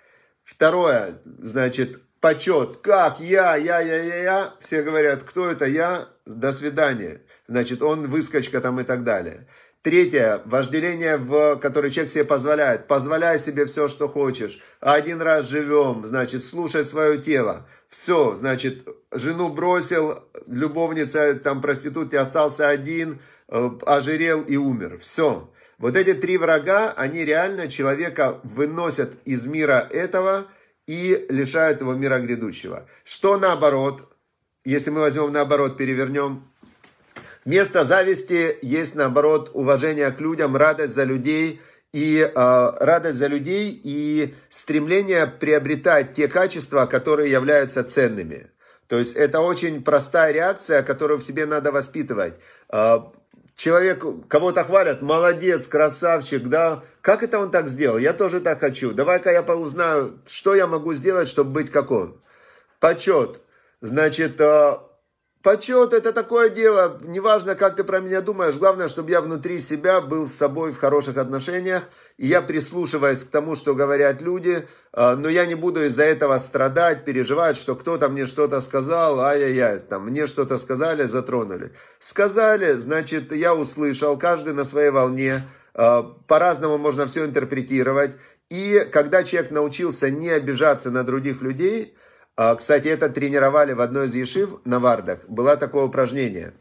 Второе, 0.43 1.21
значит, 1.23 2.01
почет. 2.19 2.77
Как? 2.77 3.19
Я, 3.19 3.55
я, 3.55 3.79
я, 3.79 4.01
я, 4.01 4.23
я. 4.23 4.53
Все 4.59 4.81
говорят, 4.81 5.23
кто 5.23 5.51
это 5.51 5.65
я? 5.65 6.07
До 6.25 6.51
свидания. 6.51 7.21
Значит, 7.45 7.83
он 7.83 8.09
выскочка 8.09 8.59
там 8.59 8.79
и 8.79 8.83
так 8.83 9.03
далее. 9.03 9.47
Третье, 9.83 10.41
вожделение, 10.45 11.17
в 11.17 11.57
которое 11.57 11.89
человек 11.89 12.09
себе 12.09 12.23
позволяет. 12.23 12.87
Позволяй 12.87 13.37
себе 13.37 13.65
все, 13.65 13.89
что 13.89 14.07
хочешь. 14.07 14.61
Один 14.79 15.21
раз 15.21 15.49
живем, 15.49 16.05
значит, 16.05 16.41
слушай 16.41 16.85
свое 16.85 17.17
тело. 17.17 17.67
Все, 17.89 18.33
значит, 18.33 18.87
жену 19.11 19.49
бросил, 19.49 20.23
любовница, 20.47 21.33
там, 21.33 21.61
проститут, 21.61 22.13
и 22.13 22.17
остался 22.17 22.69
один, 22.69 23.19
э, 23.49 23.71
ожирел 23.85 24.41
и 24.43 24.55
умер. 24.55 24.99
Все. 25.01 25.51
Вот 25.77 25.97
эти 25.97 26.13
три 26.13 26.37
врага, 26.37 26.93
они 26.95 27.25
реально 27.25 27.67
человека 27.67 28.39
выносят 28.43 29.17
из 29.25 29.45
мира 29.47 29.85
этого 29.91 30.45
и 30.87 31.25
лишают 31.27 31.81
его 31.81 31.93
мира 31.93 32.19
грядущего. 32.19 32.87
Что 33.03 33.37
наоборот, 33.37 34.15
если 34.63 34.91
мы 34.91 35.01
возьмем 35.01 35.33
наоборот, 35.33 35.75
перевернем, 35.75 36.47
Вместо 37.45 37.83
зависти 37.83 38.57
есть, 38.62 38.95
наоборот, 38.95 39.51
уважение 39.53 40.12
к 40.12 40.19
людям, 40.19 40.55
радость 40.55 40.93
за 40.93 41.03
людей 41.03 41.62
и 41.91 42.21
э, 42.21 42.71
радость 42.79 43.17
за 43.17 43.27
людей 43.27 43.79
и 43.83 44.33
стремление 44.50 45.27
приобретать 45.27 46.13
те 46.13 46.27
качества, 46.27 46.85
которые 46.85 47.29
являются 47.29 47.83
ценными. 47.83 48.47
То 48.88 48.97
есть 48.97 49.15
это 49.15 49.41
очень 49.41 49.83
простая 49.83 50.31
реакция, 50.31 50.83
которую 50.83 51.19
в 51.19 51.23
себе 51.23 51.45
надо 51.45 51.71
воспитывать. 51.71 52.35
Э, 52.69 53.00
человек, 53.55 54.05
кого-то 54.29 54.63
хвалят, 54.63 55.01
молодец, 55.01 55.67
красавчик, 55.67 56.43
да, 56.47 56.83
как 57.01 57.23
это 57.23 57.39
он 57.39 57.51
так 57.51 57.67
сделал? 57.67 57.97
Я 57.97 58.13
тоже 58.13 58.39
так 58.39 58.62
хочу. 58.62 58.93
Давай-ка 58.93 59.31
я 59.31 59.41
узнаю, 59.41 60.19
что 60.25 60.55
я 60.55 60.65
могу 60.65 60.93
сделать, 60.93 61.27
чтобы 61.27 61.51
быть 61.51 61.71
как 61.71 61.91
он. 61.91 62.19
Почет. 62.79 63.41
Значит, 63.81 64.39
э, 64.39 64.77
Почет 65.43 65.93
это 65.93 66.13
такое 66.13 66.47
дело, 66.47 67.01
неважно, 67.01 67.55
как 67.55 67.75
ты 67.75 67.83
про 67.83 68.00
меня 68.00 68.21
думаешь, 68.21 68.55
главное, 68.55 68.88
чтобы 68.88 69.12
я 69.12 69.19
внутри 69.19 69.59
себя 69.59 70.00
был 70.00 70.25
с 70.25 70.33
собой 70.33 70.71
в 70.71 70.79
хороших 70.79 71.17
отношениях, 71.17 71.83
и 72.17 72.27
я 72.27 72.41
прислушиваюсь 72.41 73.25
к 73.25 73.29
тому, 73.29 73.55
что 73.55 73.75
говорят 73.75 74.21
люди, 74.21 74.65
а, 74.93 75.17
но 75.17 75.27
я 75.27 75.45
не 75.45 75.55
буду 75.55 75.83
из-за 75.83 76.03
этого 76.03 76.38
страдать, 76.38 77.03
переживать, 77.03 77.57
что 77.57 77.75
кто-то 77.75 78.07
мне 78.07 78.25
что-то 78.25 78.62
сказал, 78.62 79.19
ай-яй-яй, 79.19 79.79
там, 79.79 80.05
мне 80.05 80.27
что-то 80.27 80.57
сказали, 80.57 81.03
затронули. 81.03 81.73
Сказали, 82.00 82.77
значит, 82.77 83.33
я 83.33 83.53
услышал, 83.53 84.17
каждый 84.17 84.53
на 84.53 84.63
своей 84.63 84.91
волне, 84.91 85.45
а, 85.73 86.03
по-разному 86.03 86.77
можно 86.77 87.05
все 87.05 87.25
интерпретировать, 87.25 88.15
и 88.50 88.88
когда 88.93 89.25
человек 89.25 89.51
научился 89.51 90.09
не 90.09 90.29
обижаться 90.29 90.89
на 90.89 91.03
других 91.03 91.41
людей, 91.41 91.97
кстати, 92.35 92.87
это 92.87 93.09
тренировали 93.09 93.73
в 93.73 93.81
одной 93.81 94.07
из 94.07 94.15
ешив 94.15 94.59
на 94.65 94.79
Вардах. 94.79 95.19
Было 95.27 95.55
такое 95.55 95.85
упражнение. 95.85 96.53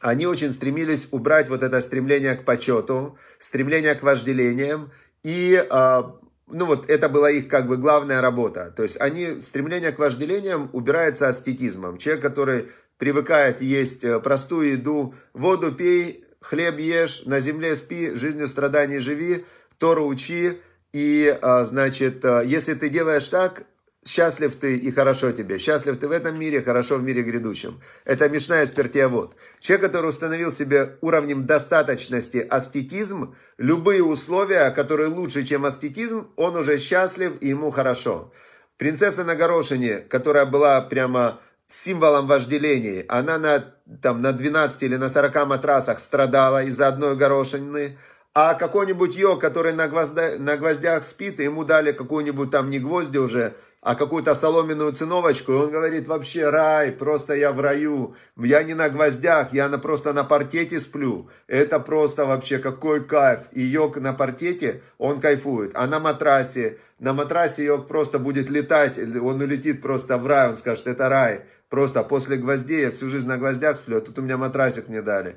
Они 0.00 0.26
очень 0.26 0.50
стремились 0.50 1.08
убрать 1.10 1.48
вот 1.48 1.62
это 1.62 1.80
стремление 1.80 2.34
к 2.34 2.44
почету, 2.44 3.18
стремление 3.38 3.94
к 3.94 4.02
вожделениям. 4.02 4.90
И, 5.22 5.62
а, 5.70 6.16
ну 6.48 6.64
вот, 6.64 6.88
это 6.88 7.08
была 7.08 7.30
их 7.30 7.48
как 7.48 7.66
бы 7.66 7.76
главная 7.76 8.20
работа. 8.22 8.72
То 8.74 8.82
есть, 8.82 9.00
они, 9.00 9.40
стремление 9.40 9.92
к 9.92 9.98
вожделениям 9.98 10.70
убирается 10.72 11.28
аскетизмом. 11.28 11.98
Человек, 11.98 12.22
который 12.22 12.68
привыкает 12.96 13.60
есть 13.60 14.04
э, 14.04 14.20
простую 14.20 14.72
еду, 14.72 15.14
воду 15.34 15.72
пей, 15.72 16.24
хлеб 16.40 16.78
ешь, 16.78 17.22
на 17.26 17.40
земле 17.40 17.74
спи, 17.74 18.14
жизнью 18.14 18.48
страданий 18.48 19.00
живи, 19.00 19.44
Тору 19.78 20.06
учи, 20.06 20.60
и, 20.92 21.38
а, 21.40 21.64
значит, 21.64 22.24
э, 22.24 22.42
если 22.44 22.74
ты 22.74 22.88
делаешь 22.88 23.28
так, 23.28 23.64
Счастлив 24.10 24.56
ты 24.56 24.76
и 24.76 24.90
хорошо 24.90 25.30
тебе. 25.30 25.58
Счастлив 25.58 25.96
ты 25.96 26.08
в 26.08 26.10
этом 26.10 26.36
мире, 26.36 26.62
хорошо 26.62 26.96
в 26.96 27.02
мире 27.04 27.22
грядущем. 27.22 27.80
Это 28.04 28.28
Мишна 28.28 28.62
из 28.62 28.72
Пертиавод. 28.72 29.36
Человек, 29.60 29.86
который 29.86 30.08
установил 30.08 30.50
себе 30.50 30.96
уровнем 31.00 31.46
достаточности 31.46 32.38
астетизм, 32.38 33.36
любые 33.56 34.02
условия, 34.02 34.70
которые 34.70 35.10
лучше, 35.10 35.44
чем 35.44 35.64
астетизм, 35.64 36.26
он 36.34 36.56
уже 36.56 36.78
счастлив 36.78 37.34
и 37.40 37.50
ему 37.50 37.70
хорошо. 37.70 38.32
Принцесса 38.78 39.22
на 39.22 39.36
горошине, 39.36 39.98
которая 39.98 40.44
была 40.44 40.80
прямо 40.80 41.38
символом 41.68 42.26
вожделения, 42.26 43.04
она 43.08 43.38
на, 43.38 43.64
там, 44.02 44.22
на 44.22 44.32
12 44.32 44.82
или 44.82 44.96
на 44.96 45.08
40 45.08 45.46
матрасах 45.46 46.00
страдала 46.00 46.64
из-за 46.64 46.88
одной 46.88 47.14
горошины, 47.14 47.96
а 48.34 48.54
какой-нибудь 48.54 49.16
йог, 49.16 49.40
который 49.40 49.72
на, 49.72 49.88
гвозда, 49.88 50.38
на 50.38 50.56
гвоздях 50.56 51.04
спит, 51.04 51.40
и 51.40 51.44
ему 51.44 51.64
дали 51.64 51.92
какую-нибудь 51.92 52.50
там 52.50 52.70
не 52.70 52.78
гвозди 52.78 53.18
уже, 53.18 53.54
а 53.82 53.94
какую-то 53.94 54.34
соломенную 54.34 54.92
циновочку, 54.92 55.52
и 55.52 55.56
он 55.56 55.70
говорит, 55.70 56.06
вообще 56.06 56.50
рай, 56.50 56.92
просто 56.92 57.34
я 57.34 57.50
в 57.52 57.60
раю, 57.60 58.14
я 58.36 58.62
не 58.62 58.74
на 58.74 58.90
гвоздях, 58.90 59.54
я 59.54 59.68
на, 59.68 59.78
просто 59.78 60.12
на 60.12 60.22
паркете 60.22 60.78
сплю, 60.78 61.30
это 61.46 61.80
просто 61.80 62.26
вообще 62.26 62.58
какой 62.58 63.02
кайф, 63.02 63.40
и 63.52 63.62
йог 63.62 63.96
на 63.96 64.12
паркете, 64.12 64.82
он 64.98 65.18
кайфует, 65.18 65.72
а 65.74 65.86
на 65.86 65.98
матрасе, 65.98 66.78
на 66.98 67.14
матрасе 67.14 67.64
йог 67.64 67.88
просто 67.88 68.18
будет 68.18 68.50
летать, 68.50 68.98
он 68.98 69.40
улетит 69.40 69.80
просто 69.80 70.18
в 70.18 70.26
рай, 70.26 70.50
он 70.50 70.56
скажет, 70.56 70.86
это 70.86 71.08
рай, 71.08 71.46
просто 71.70 72.02
после 72.02 72.36
гвоздей, 72.36 72.82
я 72.82 72.90
всю 72.90 73.08
жизнь 73.08 73.26
на 73.26 73.38
гвоздях 73.38 73.78
сплю, 73.78 73.96
а 73.96 74.00
тут 74.00 74.18
у 74.18 74.22
меня 74.22 74.36
матрасик 74.36 74.88
мне 74.88 75.00
дали. 75.00 75.36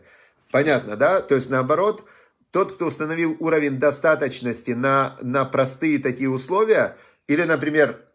Понятно, 0.52 0.98
да? 0.98 1.22
То 1.22 1.36
есть 1.36 1.50
наоборот, 1.50 2.04
тот, 2.52 2.74
кто 2.74 2.86
установил 2.86 3.36
уровень 3.40 3.80
достаточности 3.80 4.72
на, 4.72 5.16
на 5.22 5.46
простые 5.46 5.98
такие 5.98 6.30
условия, 6.30 6.96
или, 7.28 7.44
например, 7.44 8.06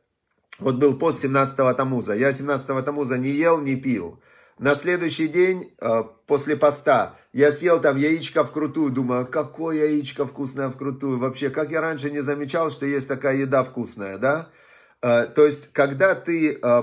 вот 0.59 0.77
был 0.77 0.99
пост 0.99 1.25
17-го 1.25 1.73
Тамуза. 1.75 2.15
Я 2.15 2.31
17-го 2.31 2.83
Тамуза 2.83 3.17
не 3.17 3.31
ел, 3.31 3.61
не 3.61 3.77
пил. 3.77 4.21
На 4.59 4.75
следующий 4.75 5.29
день, 5.29 5.73
э, 5.81 6.03
после 6.27 6.57
поста, 6.57 7.15
я 7.33 7.53
съел 7.53 7.81
там 7.81 7.97
яичко 7.97 8.45
вкрутую. 8.45 8.91
Думаю, 8.91 9.27
какое 9.27 9.87
яичко 9.87 10.27
вкусное 10.27 10.69
вкрутую. 10.69 11.19
Вообще, 11.19 11.51
как 11.51 11.71
я 11.71 11.81
раньше 11.81 12.11
не 12.11 12.21
замечал, 12.21 12.71
что 12.71 12.85
есть 12.85 13.07
такая 13.07 13.37
еда 13.37 13.63
вкусная, 13.63 14.19
да? 14.19 14.49
Э, 15.01 15.27
то 15.27 15.47
есть, 15.47 15.73
когда 15.73 16.17
ты 16.17 16.59
э, 16.61 16.83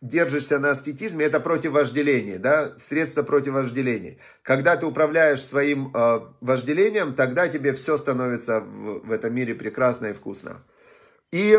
держишься 0.00 0.60
на 0.60 0.70
аскетизме, 0.70 1.24
это 1.24 1.40
против 1.40 1.72
вожделения, 1.72 2.38
да, 2.38 2.72
средство 2.76 3.24
против 3.24 3.54
вожделения. 3.54 4.18
Когда 4.44 4.76
ты 4.76 4.86
управляешь 4.86 5.42
своим 5.42 5.92
вожделением, 6.40 7.14
тогда 7.16 7.48
тебе 7.48 7.72
все 7.72 7.96
становится 7.96 8.60
в, 8.60 9.08
в 9.08 9.10
этом 9.10 9.34
мире 9.34 9.56
прекрасно 9.56 10.06
и 10.06 10.12
вкусно. 10.12 10.62
И 11.32 11.58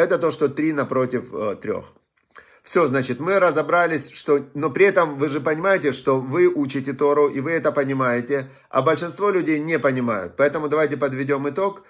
это 0.00 0.18
то, 0.18 0.30
что 0.30 0.48
3 0.48 0.72
напротив 0.72 1.32
э, 1.32 1.56
3. 1.60 1.72
Все, 2.62 2.86
значит, 2.86 3.20
мы 3.20 3.38
разобрались, 3.40 4.10
что... 4.12 4.46
Но 4.54 4.70
при 4.70 4.86
этом 4.86 5.16
вы 5.16 5.28
же 5.28 5.40
понимаете, 5.40 5.92
что 5.92 6.20
вы 6.20 6.46
учите 6.48 6.92
Тору, 6.92 7.28
и 7.28 7.40
вы 7.40 7.52
это 7.52 7.72
понимаете, 7.72 8.50
а 8.68 8.82
большинство 8.82 9.30
людей 9.30 9.58
не 9.58 9.78
понимают. 9.78 10.34
Поэтому 10.36 10.68
давайте 10.68 10.96
подведем 10.96 11.48
итог. 11.48 11.84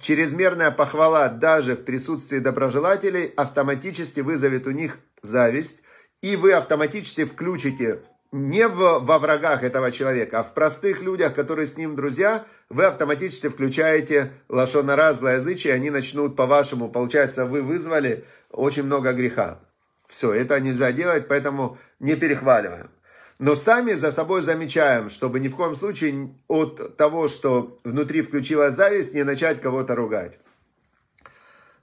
Чрезмерная 0.00 0.70
похвала 0.70 1.28
даже 1.28 1.74
в 1.76 1.84
присутствии 1.84 2.38
доброжелателей 2.38 3.26
автоматически 3.36 4.20
вызовет 4.20 4.66
у 4.66 4.70
них 4.70 4.98
зависть, 5.22 5.82
и 6.20 6.36
вы 6.36 6.52
автоматически 6.52 7.24
включите 7.24 8.00
не 8.30 8.68
в, 8.68 8.98
во 9.00 9.18
врагах 9.18 9.64
этого 9.64 9.90
человека, 9.90 10.40
а 10.40 10.42
в 10.42 10.52
простых 10.52 11.02
людях, 11.02 11.34
которые 11.34 11.66
с 11.66 11.76
ним 11.76 11.96
друзья, 11.96 12.44
вы 12.68 12.84
автоматически 12.84 13.48
включаете 13.48 14.32
лошонара, 14.48 15.12
злоязычие, 15.12 15.72
они 15.72 15.90
начнут 15.90 16.36
по-вашему, 16.36 16.90
получается, 16.90 17.46
вы 17.46 17.62
вызвали 17.62 18.24
очень 18.50 18.82
много 18.82 19.12
греха. 19.12 19.60
Все, 20.08 20.32
это 20.32 20.60
нельзя 20.60 20.92
делать, 20.92 21.28
поэтому 21.28 21.78
не 22.00 22.16
перехваливаем. 22.16 22.90
Но 23.38 23.54
сами 23.54 23.92
за 23.92 24.10
собой 24.10 24.40
замечаем, 24.40 25.08
чтобы 25.08 25.38
ни 25.38 25.48
в 25.48 25.56
коем 25.56 25.74
случае 25.74 26.34
от 26.48 26.96
того, 26.96 27.28
что 27.28 27.78
внутри 27.84 28.22
включилась 28.22 28.74
зависть, 28.74 29.14
не 29.14 29.22
начать 29.22 29.60
кого-то 29.60 29.94
ругать. 29.94 30.38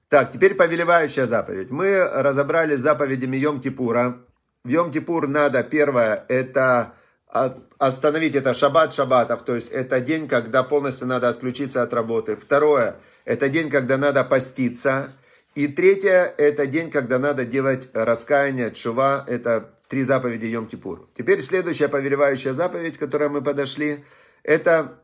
Так, 0.09 0.31
теперь 0.31 0.55
повелевающая 0.55 1.25
заповедь. 1.25 1.71
Мы 1.71 2.03
разобрали 2.03 2.75
заповедями 2.75 3.37
Йом-Кипура. 3.37 4.19
В 4.65 4.67
Йом-Кипур 4.67 5.27
надо, 5.27 5.63
первое, 5.63 6.25
это 6.27 6.95
остановить 7.77 8.35
это 8.35 8.55
шаббат 8.55 8.93
шаббатов, 8.93 9.43
то 9.43 9.53
есть 9.53 9.71
это 9.71 9.99
день, 9.99 10.27
когда 10.27 10.63
полностью 10.63 11.05
надо 11.05 11.29
отключиться 11.29 11.83
от 11.83 11.93
работы. 11.93 12.35
Второе, 12.35 12.95
это 13.25 13.47
день, 13.47 13.69
когда 13.69 13.97
надо 13.97 14.23
поститься. 14.23 15.13
И 15.53 15.67
третье, 15.67 16.33
это 16.37 16.65
день, 16.65 16.89
когда 16.89 17.19
надо 17.19 17.45
делать 17.45 17.89
раскаяние, 17.93 18.71
чува, 18.71 19.23
это 19.27 19.69
три 19.87 20.01
заповеди 20.01 20.47
Йом-Кипур. 20.47 21.09
Теперь 21.15 21.41
следующая 21.43 21.87
повелевающая 21.87 22.53
заповедь, 22.53 22.97
к 22.97 23.01
которой 23.01 23.29
мы 23.29 23.43
подошли, 23.43 24.03
это 24.41 24.99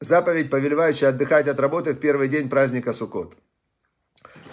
заповедь, 0.00 0.50
повелевающая 0.50 1.10
отдыхать 1.10 1.46
от 1.46 1.60
работы 1.60 1.92
в 1.92 2.00
первый 2.00 2.26
день 2.26 2.50
праздника 2.50 2.92
Суккот. 2.92 3.36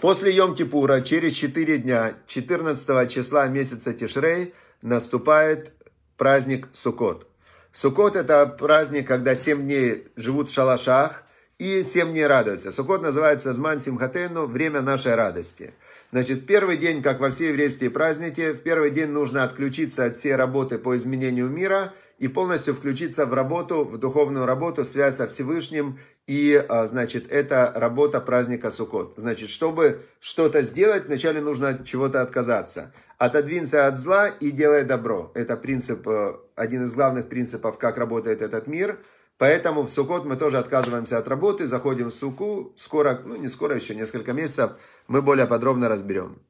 После 0.04 0.36
Йом-Кипура, 0.36 1.02
через 1.02 1.32
4 1.32 1.78
дня, 1.78 2.14
14 2.28 3.10
числа 3.10 3.48
месяца 3.48 3.94
Тишрей, 3.94 4.54
наступает 4.82 5.72
праздник 6.18 6.68
Суккот. 6.74 7.26
Суккот 7.72 8.18
это 8.18 8.46
праздник, 8.48 9.08
когда 9.08 9.34
7 9.34 9.62
дней 9.62 10.04
живут 10.18 10.50
в 10.50 10.54
шалашах 10.54 11.24
и 11.58 11.84
7 11.84 12.12
дней 12.12 12.28
радуются. 12.28 12.74
Суккот 12.74 13.02
называется 13.02 13.54
Зман 13.54 13.80
Симхатену, 13.80 14.46
время 14.46 14.82
нашей 14.82 15.16
радости. 15.16 15.74
Значит, 16.14 16.42
в 16.42 16.46
первый 16.46 16.78
день, 16.78 17.02
как 17.02 17.20
во 17.20 17.32
все 17.32 17.48
еврейские 17.48 17.90
праздники, 17.90 18.54
в 18.54 18.62
первый 18.62 18.92
день 18.92 19.10
нужно 19.10 19.44
отключиться 19.44 20.06
от 20.06 20.16
всей 20.16 20.36
работы 20.36 20.78
по 20.78 20.96
изменению 20.96 21.50
мира 21.50 21.92
и 22.20 22.28
полностью 22.28 22.76
включиться 22.76 23.26
в 23.26 23.34
работу, 23.34 23.84
в 23.84 23.98
духовную 23.98 24.46
работу, 24.46 24.86
связь 24.86 25.16
со 25.16 25.28
Всевышним. 25.28 25.98
И, 26.28 26.64
а, 26.70 26.86
значит, 26.86 27.32
это 27.32 27.74
работа 27.76 28.22
праздника 28.22 28.70
Суккот. 28.70 29.16
Значит, 29.18 29.50
чтобы 29.50 30.06
что-то 30.20 30.62
сделать, 30.62 31.08
вначале 31.08 31.42
нужно 31.42 31.70
от 31.70 31.84
чего-то 31.84 32.22
отказаться. 32.22 32.94
Отодвинься 33.18 33.88
от 33.88 33.98
зла 33.98 34.28
и 34.28 34.52
делай 34.52 34.84
добро. 34.84 35.32
Это 35.34 35.58
принцип, 35.58 36.08
э, 36.08 36.36
один 36.54 36.84
из 36.84 36.94
главных 36.94 37.28
принципов, 37.28 37.80
как 37.80 37.98
работает 37.98 38.44
этот 38.44 38.68
мир. 38.68 39.00
Поэтому 39.44 39.82
в 39.82 39.90
Суккот 39.90 40.24
мы 40.24 40.38
тоже 40.38 40.58
отказываемся 40.58 41.18
от 41.18 41.28
работы, 41.28 41.68
заходим 41.68 42.08
в 42.08 42.14
Суку. 42.14 42.72
Скоро, 42.78 43.20
ну 43.26 43.36
не 43.36 43.50
скоро, 43.50 43.76
еще 43.76 43.94
несколько 43.94 44.32
месяцев, 44.32 44.72
мы 45.10 45.22
более 45.22 45.46
подробно 45.48 45.90
разберем. 45.90 46.42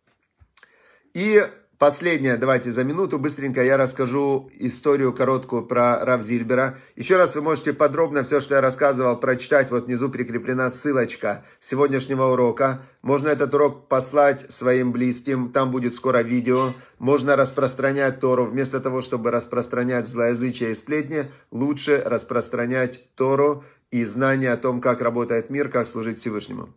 И 1.16 1.44
Последнее, 1.80 2.38
давайте 2.38 2.72
за 2.72 2.84
минуту 2.84 3.20
быстренько 3.20 3.64
я 3.64 3.78
расскажу 3.78 4.50
историю 4.54 5.12
короткую 5.12 5.66
про 5.66 6.06
Рав 6.06 6.22
Зильбера. 6.22 6.78
Еще 6.96 7.18
раз 7.18 7.36
вы 7.36 7.42
можете 7.42 7.74
подробно 7.74 8.24
все, 8.24 8.40
что 8.40 8.56
я 8.56 8.62
рассказывал, 8.62 9.18
прочитать. 9.18 9.72
Вот 9.72 9.88
внизу 9.88 10.10
прикреплена 10.10 10.70
ссылочка 10.70 11.44
сегодняшнего 11.60 12.26
урока. 12.26 12.82
Можно 13.02 13.30
этот 13.30 13.54
урок 13.54 13.90
послать 13.90 14.50
своим 14.50 14.92
близким, 14.92 15.52
там 15.52 15.72
будет 15.72 15.96
скоро 15.96 16.20
видео. 16.20 16.74
Можно 17.00 17.36
распространять 17.36 18.20
Тору. 18.20 18.46
Вместо 18.46 18.80
того, 18.80 19.02
чтобы 19.02 19.32
распространять 19.32 20.08
злоязычие 20.08 20.72
и 20.72 20.76
сплетни, 20.76 21.26
лучше 21.52 22.02
распространять 22.06 23.14
Тору 23.16 23.64
и 23.92 24.06
знания 24.06 24.52
о 24.52 24.58
том, 24.58 24.80
как 24.80 25.02
работает 25.02 25.50
мир, 25.50 25.70
как 25.70 25.88
служить 25.88 26.18
Всевышнему. 26.18 26.70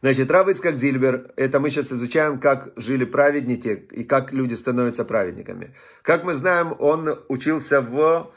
Значит, 0.00 0.30
Рав 0.30 0.48
Ицкак 0.48 0.76
Зильбер, 0.76 1.32
это 1.36 1.58
мы 1.58 1.70
сейчас 1.70 1.92
изучаем, 1.92 2.38
как 2.38 2.72
жили 2.76 3.04
праведники 3.04 3.88
и 3.90 4.04
как 4.04 4.32
люди 4.32 4.54
становятся 4.54 5.04
праведниками. 5.04 5.74
Как 6.02 6.22
мы 6.22 6.34
знаем, 6.34 6.72
он 6.78 7.18
учился 7.28 7.80
в 7.80 8.32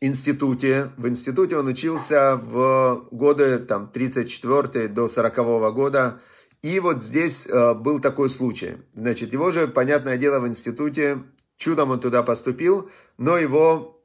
институте. 0.00 0.90
В 0.96 1.06
институте 1.06 1.56
он 1.56 1.68
учился 1.68 2.36
в 2.36 3.06
годы 3.12 3.60
там, 3.60 3.90
34 3.92 4.88
до 4.88 5.06
40 5.06 5.38
-го 5.38 5.72
года. 5.72 6.20
И 6.62 6.80
вот 6.80 7.04
здесь 7.04 7.46
э, 7.46 7.74
был 7.74 8.00
такой 8.00 8.28
случай. 8.28 8.78
Значит, 8.94 9.32
его 9.32 9.52
же, 9.52 9.68
понятное 9.68 10.16
дело, 10.16 10.40
в 10.40 10.48
институте, 10.48 11.22
чудом 11.56 11.90
он 11.90 12.00
туда 12.00 12.24
поступил, 12.24 12.90
но 13.18 13.38
его, 13.38 14.02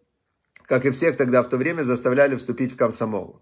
как 0.67 0.85
и 0.85 0.91
всех 0.91 1.17
тогда 1.17 1.41
в 1.41 1.49
то 1.49 1.57
время, 1.57 1.81
заставляли 1.81 2.35
вступить 2.35 2.73
в 2.73 2.77
комсомол. 2.77 3.41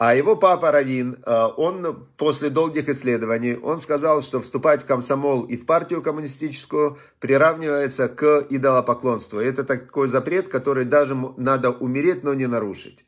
А 0.00 0.14
его 0.14 0.34
папа 0.34 0.72
Равин, 0.72 1.22
э, 1.26 1.48
он 1.58 2.08
после 2.16 2.48
долгих 2.48 2.88
исследований, 2.88 3.58
он 3.62 3.78
сказал, 3.78 4.22
что 4.22 4.40
вступать 4.40 4.82
в 4.82 4.86
комсомол 4.86 5.44
и 5.44 5.58
в 5.58 5.66
партию 5.66 6.00
коммунистическую 6.00 6.96
приравнивается 7.18 8.08
к 8.08 8.46
идолопоклонству. 8.48 9.38
Это 9.38 9.62
такой 9.62 10.08
запрет, 10.08 10.48
который 10.48 10.86
даже 10.86 11.14
надо 11.36 11.70
умереть, 11.70 12.24
но 12.24 12.32
не 12.32 12.46
нарушить. 12.46 13.04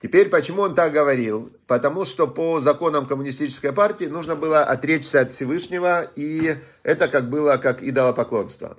Теперь, 0.00 0.30
почему 0.30 0.62
он 0.62 0.74
так 0.74 0.92
говорил? 0.92 1.52
Потому 1.66 2.06
что 2.06 2.26
по 2.26 2.58
законам 2.58 3.06
коммунистической 3.06 3.74
партии 3.74 4.06
нужно 4.06 4.34
было 4.34 4.62
отречься 4.62 5.20
от 5.20 5.30
Всевышнего, 5.30 6.10
и 6.16 6.56
это 6.84 7.08
как 7.08 7.28
было 7.28 7.58
как 7.58 7.82
идолопоклонство. 7.82 8.78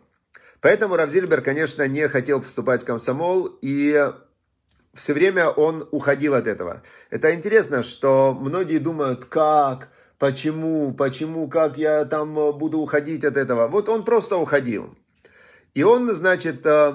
Поэтому 0.62 0.96
Равзильбер, 0.96 1.42
конечно, 1.42 1.88
не 1.88 2.08
хотел 2.08 2.42
вступать 2.42 2.82
в 2.82 2.86
комсомол, 2.88 3.56
и 3.62 4.12
все 4.96 5.14
время 5.14 5.50
он 5.50 5.88
уходил 5.92 6.34
от 6.34 6.48
этого. 6.48 6.82
Это 7.10 7.36
интересно, 7.36 7.84
что 7.84 8.34
многие 8.34 8.80
думают, 8.80 9.26
как, 9.26 9.90
почему, 10.18 10.94
почему, 10.94 11.48
как 11.50 11.78
я 11.78 12.06
там 12.06 12.34
буду 12.34 12.80
уходить 12.80 13.24
от 13.24 13.38
этого. 13.38 13.68
Вот 13.68 13.90
он 13.90 14.06
просто 14.06 14.38
уходил. 14.38 14.96
И 15.74 15.84
он, 15.84 16.10
значит, 16.12 16.66
э, 16.66 16.94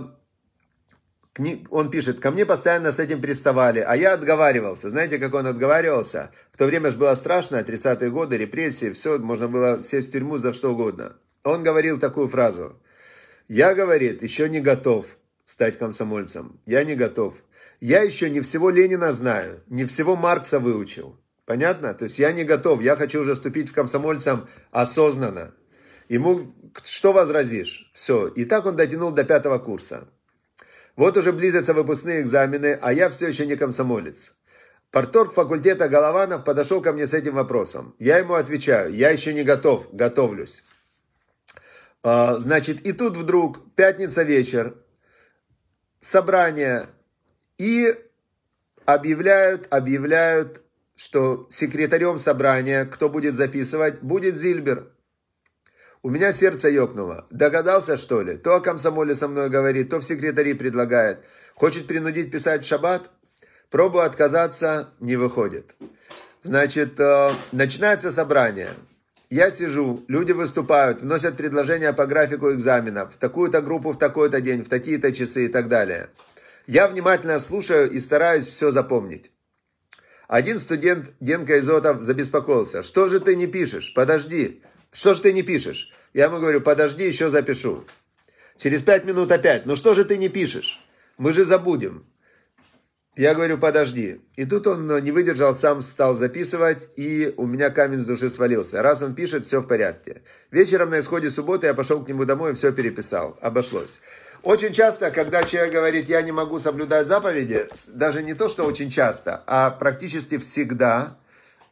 он 1.71 1.91
пишет, 1.91 2.21
ко 2.21 2.31
мне 2.31 2.47
постоянно 2.47 2.91
с 2.91 2.99
этим 2.99 3.21
приставали, 3.21 3.81
а 3.81 3.95
я 3.95 4.15
отговаривался. 4.15 4.89
Знаете, 4.89 5.19
как 5.19 5.35
он 5.35 5.47
отговаривался? 5.47 6.31
В 6.51 6.57
то 6.57 6.65
время 6.65 6.91
же 6.91 6.97
было 6.97 7.15
страшно, 7.15 7.57
30-е 7.57 8.11
годы, 8.11 8.39
репрессии, 8.39 8.91
все, 8.93 9.19
можно 9.19 9.49
было 9.49 9.83
сесть 9.83 10.09
в 10.09 10.13
тюрьму 10.13 10.39
за 10.39 10.53
что 10.53 10.73
угодно. 10.73 11.17
Он 11.45 11.63
говорил 11.63 11.99
такую 11.99 12.29
фразу. 12.29 12.81
Я, 13.49 13.75
говорит, 13.75 14.23
еще 14.23 14.49
не 14.49 14.61
готов 14.61 15.07
стать 15.45 15.79
комсомольцем. 15.79 16.61
Я 16.67 16.85
не 16.85 16.95
готов. 16.95 17.35
Я 17.81 18.03
еще 18.03 18.29
не 18.29 18.43
всего 18.43 18.71
Ленина 18.71 19.11
знаю, 19.13 19.59
не 19.69 19.87
всего 19.87 20.15
Маркса 20.15 20.61
выучил. 20.61 21.19
Понятно? 21.47 21.95
То 21.95 22.05
есть 22.05 22.19
я 22.19 22.31
не 22.33 22.45
готов, 22.45 22.83
я 22.83 22.95
хочу 22.95 23.23
уже 23.23 23.35
вступить 23.35 23.71
в 23.71 23.75
комсомольцам 23.75 24.49
осознанно. 24.71 25.51
Ему 26.09 26.55
что 26.85 27.13
возразишь? 27.13 27.91
Все. 27.95 28.29
И 28.29 28.45
так 28.45 28.67
он 28.67 28.77
дотянул 28.77 29.11
до 29.11 29.25
пятого 29.25 29.59
курса. 29.59 30.09
Вот 30.97 31.17
уже 31.17 31.33
близятся 31.33 31.73
выпускные 31.73 32.21
экзамены, 32.21 32.79
а 32.81 32.93
я 32.93 33.09
все 33.09 33.29
еще 33.29 33.47
не 33.47 33.57
комсомолец. 33.57 34.35
Порторг 34.91 35.33
факультета 35.33 35.89
Голованов 35.89 36.45
подошел 36.45 36.83
ко 36.83 36.93
мне 36.93 37.07
с 37.07 37.15
этим 37.15 37.35
вопросом. 37.35 37.95
Я 37.99 38.19
ему 38.19 38.35
отвечаю, 38.35 38.93
я 38.93 39.11
еще 39.11 39.33
не 39.33 39.45
готов, 39.45 39.87
готовлюсь. 39.93 40.65
А, 42.03 42.39
значит, 42.39 42.87
и 42.87 42.93
тут 42.93 43.17
вдруг, 43.17 43.75
пятница 43.75 44.25
вечер, 44.25 44.75
собрание, 46.01 46.87
и 47.61 47.95
объявляют, 48.87 49.67
объявляют, 49.71 50.63
что 50.97 51.47
секретарем 51.51 52.17
собрания, 52.17 52.87
кто 52.87 53.11
будет 53.11 53.35
записывать, 53.35 54.01
будет 54.01 54.35
Зильбер. 54.35 54.89
У 56.03 56.09
меня 56.09 56.33
сердце 56.33 56.71
ёкнуло. 56.71 57.27
Догадался, 57.29 57.99
что 57.99 58.23
ли? 58.23 58.39
То 58.39 58.55
о 58.55 58.61
комсомоле 58.61 59.15
со 59.15 59.29
мной 59.29 59.51
говорит, 59.51 59.91
то 59.91 59.99
в 59.99 60.05
секретари 60.05 60.55
предлагает. 60.55 61.19
Хочет 61.55 61.87
принудить 61.87 62.31
писать 62.33 62.65
в 62.65 62.67
шаббат? 62.67 63.11
Пробую 63.69 64.05
отказаться, 64.05 64.89
не 64.99 65.17
выходит. 65.17 65.77
Значит, 66.41 66.99
э, 66.99 67.31
начинается 67.53 68.11
собрание. 68.11 68.71
Я 69.29 69.51
сижу, 69.51 70.03
люди 70.09 70.33
выступают, 70.33 71.03
вносят 71.03 71.37
предложения 71.37 71.93
по 71.93 72.07
графику 72.07 72.53
экзаменов, 72.53 73.15
в 73.15 73.19
такую-то 73.19 73.61
группу 73.61 73.91
в 73.91 73.99
такой-то 73.99 74.41
день, 74.41 74.65
в 74.65 74.71
такие-то 74.71 75.13
часы 75.13 75.45
и 75.45 75.49
так 75.49 75.69
далее. 75.69 76.09
Я 76.67 76.89
внимательно 76.89 77.39
слушаю 77.39 77.91
и 77.91 77.99
стараюсь 77.99 78.47
все 78.47 78.71
запомнить. 78.71 79.31
Один 80.29 80.59
студент, 80.59 81.13
Генка 81.21 81.59
Изотов, 81.59 82.03
забеспокоился. 82.03 82.83
Что 82.83 83.09
же 83.09 83.19
ты 83.19 83.35
не 83.35 83.47
пишешь? 83.47 83.93
Подожди. 83.95 84.63
Что 84.93 85.15
же 85.15 85.23
ты 85.23 85.33
не 85.33 85.43
пишешь? 85.43 85.93
Я 86.15 86.27
ему 86.27 86.39
говорю, 86.39 86.61
подожди, 86.61 87.07
еще 87.07 87.29
запишу. 87.29 87.85
Через 88.57 88.83
пять 88.83 89.05
минут 89.05 89.33
опять. 89.33 89.67
Ну 89.67 89.75
что 89.75 89.95
же 89.95 90.05
ты 90.05 90.19
не 90.19 90.29
пишешь? 90.29 90.81
Мы 91.19 91.33
же 91.33 91.45
забудем. 91.45 92.07
Я 93.17 93.35
говорю, 93.35 93.59
подожди. 93.59 94.21
И 94.37 94.45
тут 94.45 94.67
он 94.67 94.87
не 95.03 95.11
выдержал, 95.11 95.55
сам 95.55 95.81
стал 95.81 96.15
записывать, 96.15 96.89
и 96.97 97.35
у 97.37 97.45
меня 97.45 97.71
камень 97.71 97.99
с 97.99 98.07
души 98.07 98.31
свалился. 98.31 98.83
Раз 98.83 99.03
он 99.03 99.15
пишет, 99.15 99.45
все 99.45 99.61
в 99.61 99.67
порядке. 99.67 100.23
Вечером 100.51 100.91
на 100.91 101.01
исходе 101.01 101.29
субботы 101.29 101.67
я 101.67 101.75
пошел 101.75 102.05
к 102.05 102.09
нему 102.09 102.25
домой 102.25 102.53
и 102.53 102.55
все 102.55 102.73
переписал. 102.73 103.37
Обошлось. 103.43 103.99
Очень 104.43 104.73
часто, 104.73 105.11
когда 105.11 105.43
человек 105.43 105.73
говорит, 105.75 106.09
я 106.09 106.23
не 106.23 106.33
могу 106.33 106.59
соблюдать 106.59 107.07
заповеди, 107.07 107.69
даже 107.89 108.23
не 108.23 108.33
то, 108.33 108.49
что 108.49 108.65
очень 108.65 108.89
часто, 108.89 109.43
а 109.47 109.71
практически 109.71 110.39
всегда, 110.39 111.19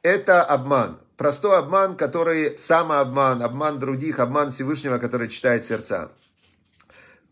это 0.03 0.43
обман. 0.43 0.99
Простой 1.17 1.59
обман, 1.59 1.97
который 1.97 2.59
самообман, 2.59 3.43
обман 3.43 3.79
других, 3.79 4.19
обман 4.19 4.51
Всевышнего, 4.51 4.99
который 4.99 5.29
читает 5.29 5.65
сердца. 5.65 6.11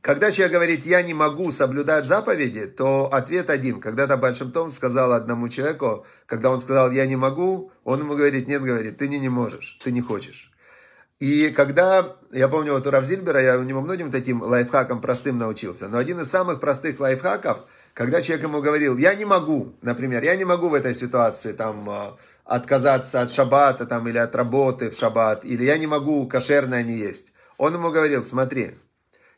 Когда 0.00 0.30
человек 0.30 0.54
говорит, 0.54 0.86
я 0.86 1.02
не 1.02 1.12
могу 1.12 1.52
соблюдать 1.52 2.06
заповеди, 2.06 2.66
то 2.66 3.12
ответ 3.12 3.50
один. 3.50 3.80
Когда-то 3.80 4.16
Большим 4.16 4.52
Том 4.52 4.70
сказал 4.70 5.12
одному 5.12 5.48
человеку, 5.48 6.06
когда 6.26 6.50
он 6.50 6.60
сказал, 6.60 6.90
я 6.92 7.04
не 7.06 7.16
могу, 7.16 7.72
он 7.84 8.00
ему 8.00 8.14
говорит, 8.14 8.48
нет, 8.48 8.62
говорит, 8.62 8.96
ты 8.96 9.08
не, 9.08 9.18
не 9.18 9.28
можешь, 9.28 9.78
ты 9.82 9.92
не 9.92 10.00
хочешь. 10.00 10.50
И 11.18 11.48
когда, 11.48 12.16
я 12.30 12.46
помню, 12.48 12.74
вот 12.74 12.86
у 12.86 12.90
Равзильбера, 12.90 13.40
я 13.40 13.58
у 13.58 13.62
него 13.62 13.80
многим 13.80 14.10
таким 14.10 14.42
лайфхакам 14.42 15.00
простым 15.00 15.38
научился, 15.38 15.88
но 15.88 15.96
один 15.96 16.20
из 16.20 16.28
самых 16.28 16.60
простых 16.60 17.00
лайфхаков, 17.00 17.60
когда 17.94 18.20
человек 18.20 18.44
ему 18.44 18.60
говорил, 18.60 18.98
я 18.98 19.14
не 19.14 19.24
могу, 19.24 19.74
например, 19.80 20.22
я 20.22 20.36
не 20.36 20.44
могу 20.44 20.68
в 20.68 20.74
этой 20.74 20.94
ситуации 20.94 21.52
там 21.54 21.88
а, 21.88 22.18
отказаться 22.44 23.22
от 23.22 23.32
шаббата 23.32 23.86
там, 23.86 24.06
или 24.06 24.18
от 24.18 24.36
работы 24.36 24.90
в 24.90 24.94
шаббат, 24.94 25.42
или 25.46 25.64
я 25.64 25.78
не 25.78 25.86
могу 25.86 26.28
кошерное 26.28 26.82
не 26.82 26.98
есть. 26.98 27.32
Он 27.56 27.72
ему 27.72 27.90
говорил, 27.90 28.22
смотри, 28.22 28.72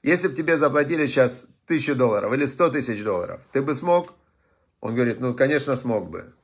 если 0.03 0.27
бы 0.27 0.35
тебе 0.35 0.57
заплатили 0.57 1.07
сейчас 1.07 1.47
тысячу 1.65 1.95
долларов 1.95 2.33
или 2.33 2.47
сто 2.47 2.71
тысяч 2.71 3.05
долларов, 3.05 3.41
ты 3.53 3.63
бы 3.63 3.75
смог? 3.75 4.15
Он 4.81 4.97
говорит, 4.97 5.21
ну, 5.21 5.33
конечно, 5.33 5.77
смог 5.77 6.11
бы. 6.11 6.35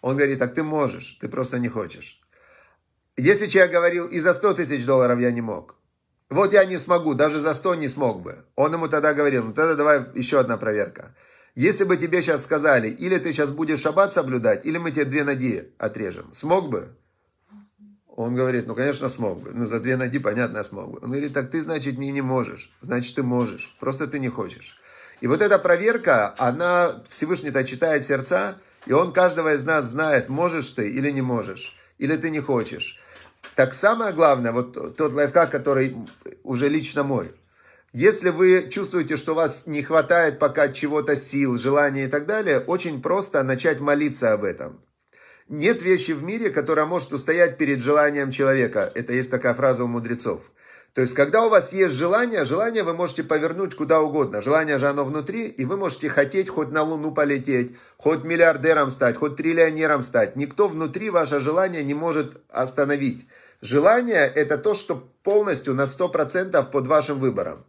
Он 0.00 0.16
говорит, 0.16 0.38
так 0.38 0.54
ты 0.54 0.62
можешь, 0.62 1.18
ты 1.20 1.28
просто 1.28 1.58
не 1.58 1.68
хочешь. 1.68 2.20
Если 3.16 3.46
человек 3.46 3.72
говорил, 3.72 4.06
и 4.06 4.20
за 4.20 4.34
100 4.34 4.54
тысяч 4.54 4.84
долларов 4.84 5.20
я 5.20 5.30
не 5.30 5.40
мог, 5.40 5.76
вот 6.28 6.52
я 6.52 6.64
не 6.64 6.76
смогу, 6.76 7.14
даже 7.14 7.38
за 7.38 7.54
100 7.54 7.76
не 7.76 7.88
смог 7.88 8.20
бы. 8.20 8.44
Он 8.56 8.72
ему 8.72 8.88
тогда 8.88 9.14
говорил, 9.14 9.44
ну 9.44 9.52
тогда 9.52 9.74
давай 9.74 10.06
еще 10.14 10.40
одна 10.40 10.56
проверка. 10.56 11.14
Если 11.54 11.84
бы 11.84 11.96
тебе 11.96 12.20
сейчас 12.20 12.44
сказали, 12.44 12.88
или 12.88 13.18
ты 13.18 13.32
сейчас 13.32 13.52
будешь 13.52 13.80
шаббат 13.80 14.12
соблюдать, 14.12 14.66
или 14.66 14.76
мы 14.76 14.90
тебе 14.90 15.06
две 15.06 15.24
ноги 15.24 15.72
отрежем, 15.78 16.32
смог 16.32 16.68
бы? 16.68 16.94
Он 18.08 18.34
говорит, 18.34 18.66
ну, 18.66 18.74
конечно, 18.74 19.08
смог 19.08 19.42
бы. 19.42 19.50
Ну, 19.52 19.66
за 19.66 19.78
две 19.78 19.96
ноги, 19.96 20.18
понятно, 20.18 20.62
смог 20.64 20.90
бы. 20.90 20.98
Он 21.02 21.10
говорит, 21.10 21.34
так 21.34 21.50
ты, 21.50 21.62
значит, 21.62 21.98
не, 21.98 22.10
не 22.10 22.22
можешь. 22.22 22.72
Значит, 22.80 23.14
ты 23.14 23.22
можешь. 23.22 23.76
Просто 23.78 24.06
ты 24.06 24.18
не 24.18 24.28
хочешь. 24.28 24.78
И 25.20 25.26
вот 25.26 25.42
эта 25.42 25.58
проверка, 25.58 26.34
она, 26.38 27.02
Всевышний-то 27.08 27.64
читает 27.64 28.04
сердца, 28.04 28.56
и 28.86 28.92
он 28.92 29.12
каждого 29.12 29.54
из 29.54 29.64
нас 29.64 29.86
знает, 29.86 30.28
можешь 30.28 30.70
ты 30.70 30.90
или 30.90 31.10
не 31.10 31.22
можешь, 31.22 31.76
или 31.98 32.16
ты 32.16 32.30
не 32.30 32.40
хочешь. 32.40 32.98
Так 33.54 33.72
самое 33.72 34.12
главное, 34.12 34.52
вот 34.52 34.96
тот 34.96 35.12
лайфхак, 35.12 35.50
который 35.50 35.96
уже 36.42 36.68
лично 36.68 37.04
мой. 37.04 37.32
Если 37.92 38.28
вы 38.28 38.68
чувствуете, 38.70 39.16
что 39.16 39.32
у 39.32 39.36
вас 39.36 39.62
не 39.64 39.82
хватает 39.82 40.38
пока 40.38 40.68
чего-то 40.68 41.16
сил, 41.16 41.56
желания 41.56 42.04
и 42.04 42.08
так 42.08 42.26
далее, 42.26 42.60
очень 42.60 43.00
просто 43.00 43.42
начать 43.42 43.80
молиться 43.80 44.32
об 44.32 44.44
этом. 44.44 44.80
Нет 45.48 45.80
вещи 45.80 46.10
в 46.10 46.22
мире, 46.22 46.50
которая 46.50 46.86
может 46.86 47.12
устоять 47.12 47.56
перед 47.56 47.80
желанием 47.80 48.30
человека. 48.30 48.90
Это 48.94 49.12
есть 49.12 49.30
такая 49.30 49.54
фраза 49.54 49.84
у 49.84 49.86
мудрецов. 49.86 50.50
То 50.96 51.02
есть, 51.02 51.12
когда 51.12 51.44
у 51.44 51.50
вас 51.50 51.74
есть 51.74 51.94
желание, 51.94 52.46
желание 52.46 52.82
вы 52.82 52.94
можете 52.94 53.22
повернуть 53.22 53.74
куда 53.74 54.00
угодно. 54.00 54.40
Желание 54.40 54.78
же 54.78 54.88
оно 54.88 55.04
внутри, 55.04 55.46
и 55.46 55.66
вы 55.66 55.76
можете 55.76 56.08
хотеть 56.08 56.48
хоть 56.48 56.70
на 56.70 56.84
Луну 56.84 57.12
полететь, 57.12 57.76
хоть 57.98 58.24
миллиардером 58.24 58.90
стать, 58.90 59.18
хоть 59.18 59.36
триллионером 59.36 60.02
стать. 60.02 60.36
Никто 60.36 60.68
внутри 60.68 61.10
ваше 61.10 61.38
желание 61.38 61.84
не 61.84 61.92
может 61.92 62.40
остановить. 62.48 63.26
Желание– 63.60 64.26
это 64.34 64.56
то, 64.56 64.74
что 64.74 65.06
полностью 65.22 65.74
на 65.74 65.82
100% 65.82 66.70
под 66.70 66.86
вашим 66.86 67.18
выбором. 67.18 67.66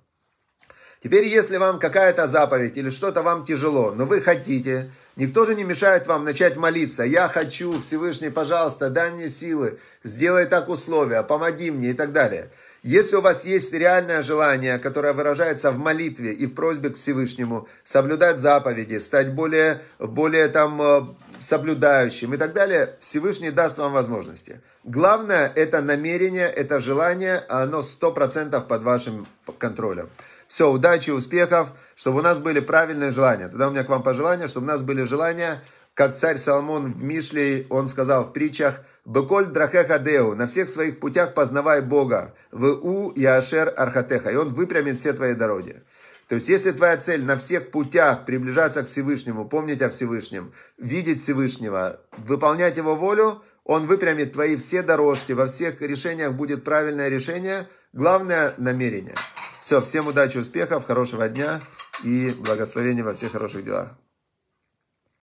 Теперь, 1.04 1.26
если 1.26 1.58
вам 1.58 1.80
какая-то 1.80 2.28
заповедь 2.28 2.78
или 2.78 2.90
что-то 2.90 3.24
вам 3.24 3.46
тяжело, 3.46 3.92
но 3.92 4.06
вы 4.06 4.22
хотите, 4.22 4.90
никто 5.16 5.46
же 5.46 5.54
не 5.54 5.63
мешает 5.63 6.08
вам 6.08 6.24
начать 6.24 6.56
молиться. 6.56 7.04
Я 7.04 7.28
хочу, 7.28 7.82
Всевышний, 7.82 8.30
пожалуйста, 8.30 8.90
дай 8.90 9.12
мне 9.12 9.30
силы, 9.30 9.80
сделай 10.04 10.46
так 10.46 10.70
условия, 10.70 11.24
помоги 11.24 11.72
мне 11.72 11.90
и 11.90 11.94
так 11.94 12.13
далее. 12.13 12.52
Если 12.88 13.17
у 13.17 13.21
вас 13.21 13.43
есть 13.43 13.73
реальное 13.73 14.21
желание, 14.21 14.80
которое 14.80 15.12
выражается 15.12 15.71
в 15.71 15.78
молитве 15.78 16.32
и 16.32 16.45
в 16.45 16.54
просьбе 16.54 16.89
к 16.89 16.95
Всевышнему, 16.95 17.67
соблюдать 17.84 18.39
заповеди, 18.39 18.97
стать 19.00 19.34
более, 19.34 19.82
более 20.00 20.47
там 20.47 20.82
э, 20.82 21.02
соблюдающим 21.41 22.34
и 22.34 22.38
так 22.38 22.54
далее, 22.54 22.95
Всевышний 23.02 23.52
даст 23.52 23.78
вам 23.78 23.91
возможности. 23.91 24.62
Главное, 24.86 25.52
это 25.54 25.82
намерение, 25.82 26.47
это 26.47 26.80
желание, 26.80 27.43
оно 27.50 27.82
100% 27.82 28.65
под 28.65 28.84
вашим 28.84 29.28
контролем. 29.58 30.10
Все, 30.47 30.71
удачи, 30.71 31.10
успехов, 31.10 31.71
чтобы 31.93 32.19
у 32.19 32.21
нас 32.21 32.39
были 32.39 32.62
правильные 32.62 33.12
желания. 33.12 33.50
Тогда 33.50 33.67
у 33.67 33.71
меня 33.71 33.84
к 33.84 33.89
вам 33.89 34.02
пожелание, 34.02 34.47
чтобы 34.47 34.65
у 34.65 34.69
нас 34.69 34.82
были 34.82 35.04
желания, 35.04 35.62
как 35.98 36.16
царь 36.16 36.38
Соломон 36.38 36.94
в 36.94 37.02
Мишле, 37.02 37.66
он 37.72 37.88
сказал 37.88 38.26
в 38.26 38.32
притчах, 38.32 38.82
«Беколь 39.04 39.48
драхеха 39.48 39.98
деу, 39.98 40.36
на 40.36 40.46
всех 40.46 40.70
своих 40.70 41.00
путях 41.00 41.34
познавай 41.34 41.82
Бога, 41.82 42.36
в 42.52 42.66
у 42.68 43.12
яшер 43.16 43.74
архатеха, 43.76 44.30
и 44.30 44.36
он 44.36 44.54
выпрямит 44.54 45.00
все 45.00 45.14
твои 45.14 45.34
дороги». 45.34 45.82
То 46.28 46.36
есть, 46.36 46.50
если 46.50 46.70
твоя 46.72 46.98
цель 46.98 47.26
на 47.26 47.36
всех 47.36 47.72
путях 47.72 48.26
приближаться 48.26 48.84
к 48.84 48.86
Всевышнему, 48.86 49.50
помнить 49.50 49.82
о 49.82 49.90
Всевышнем, 49.90 50.54
видеть 50.78 51.20
Всевышнего, 51.20 52.00
выполнять 52.16 52.78
Его 52.78 52.96
волю, 52.96 53.42
Он 53.64 53.88
выпрямит 53.88 54.34
твои 54.34 54.56
все 54.56 54.84
дорожки, 54.84 55.32
во 55.32 55.48
всех 55.48 55.82
решениях 55.82 56.34
будет 56.34 56.64
правильное 56.64 57.10
решение, 57.10 57.68
главное 57.92 58.54
намерение. 58.58 59.16
Все, 59.62 59.82
всем 59.82 60.06
удачи, 60.06 60.38
успехов, 60.38 60.86
хорошего 60.86 61.28
дня 61.28 61.60
и 62.04 62.36
благословения 62.38 63.04
во 63.04 63.14
всех 63.14 63.32
хороших 63.32 63.66
делах. 63.66 63.98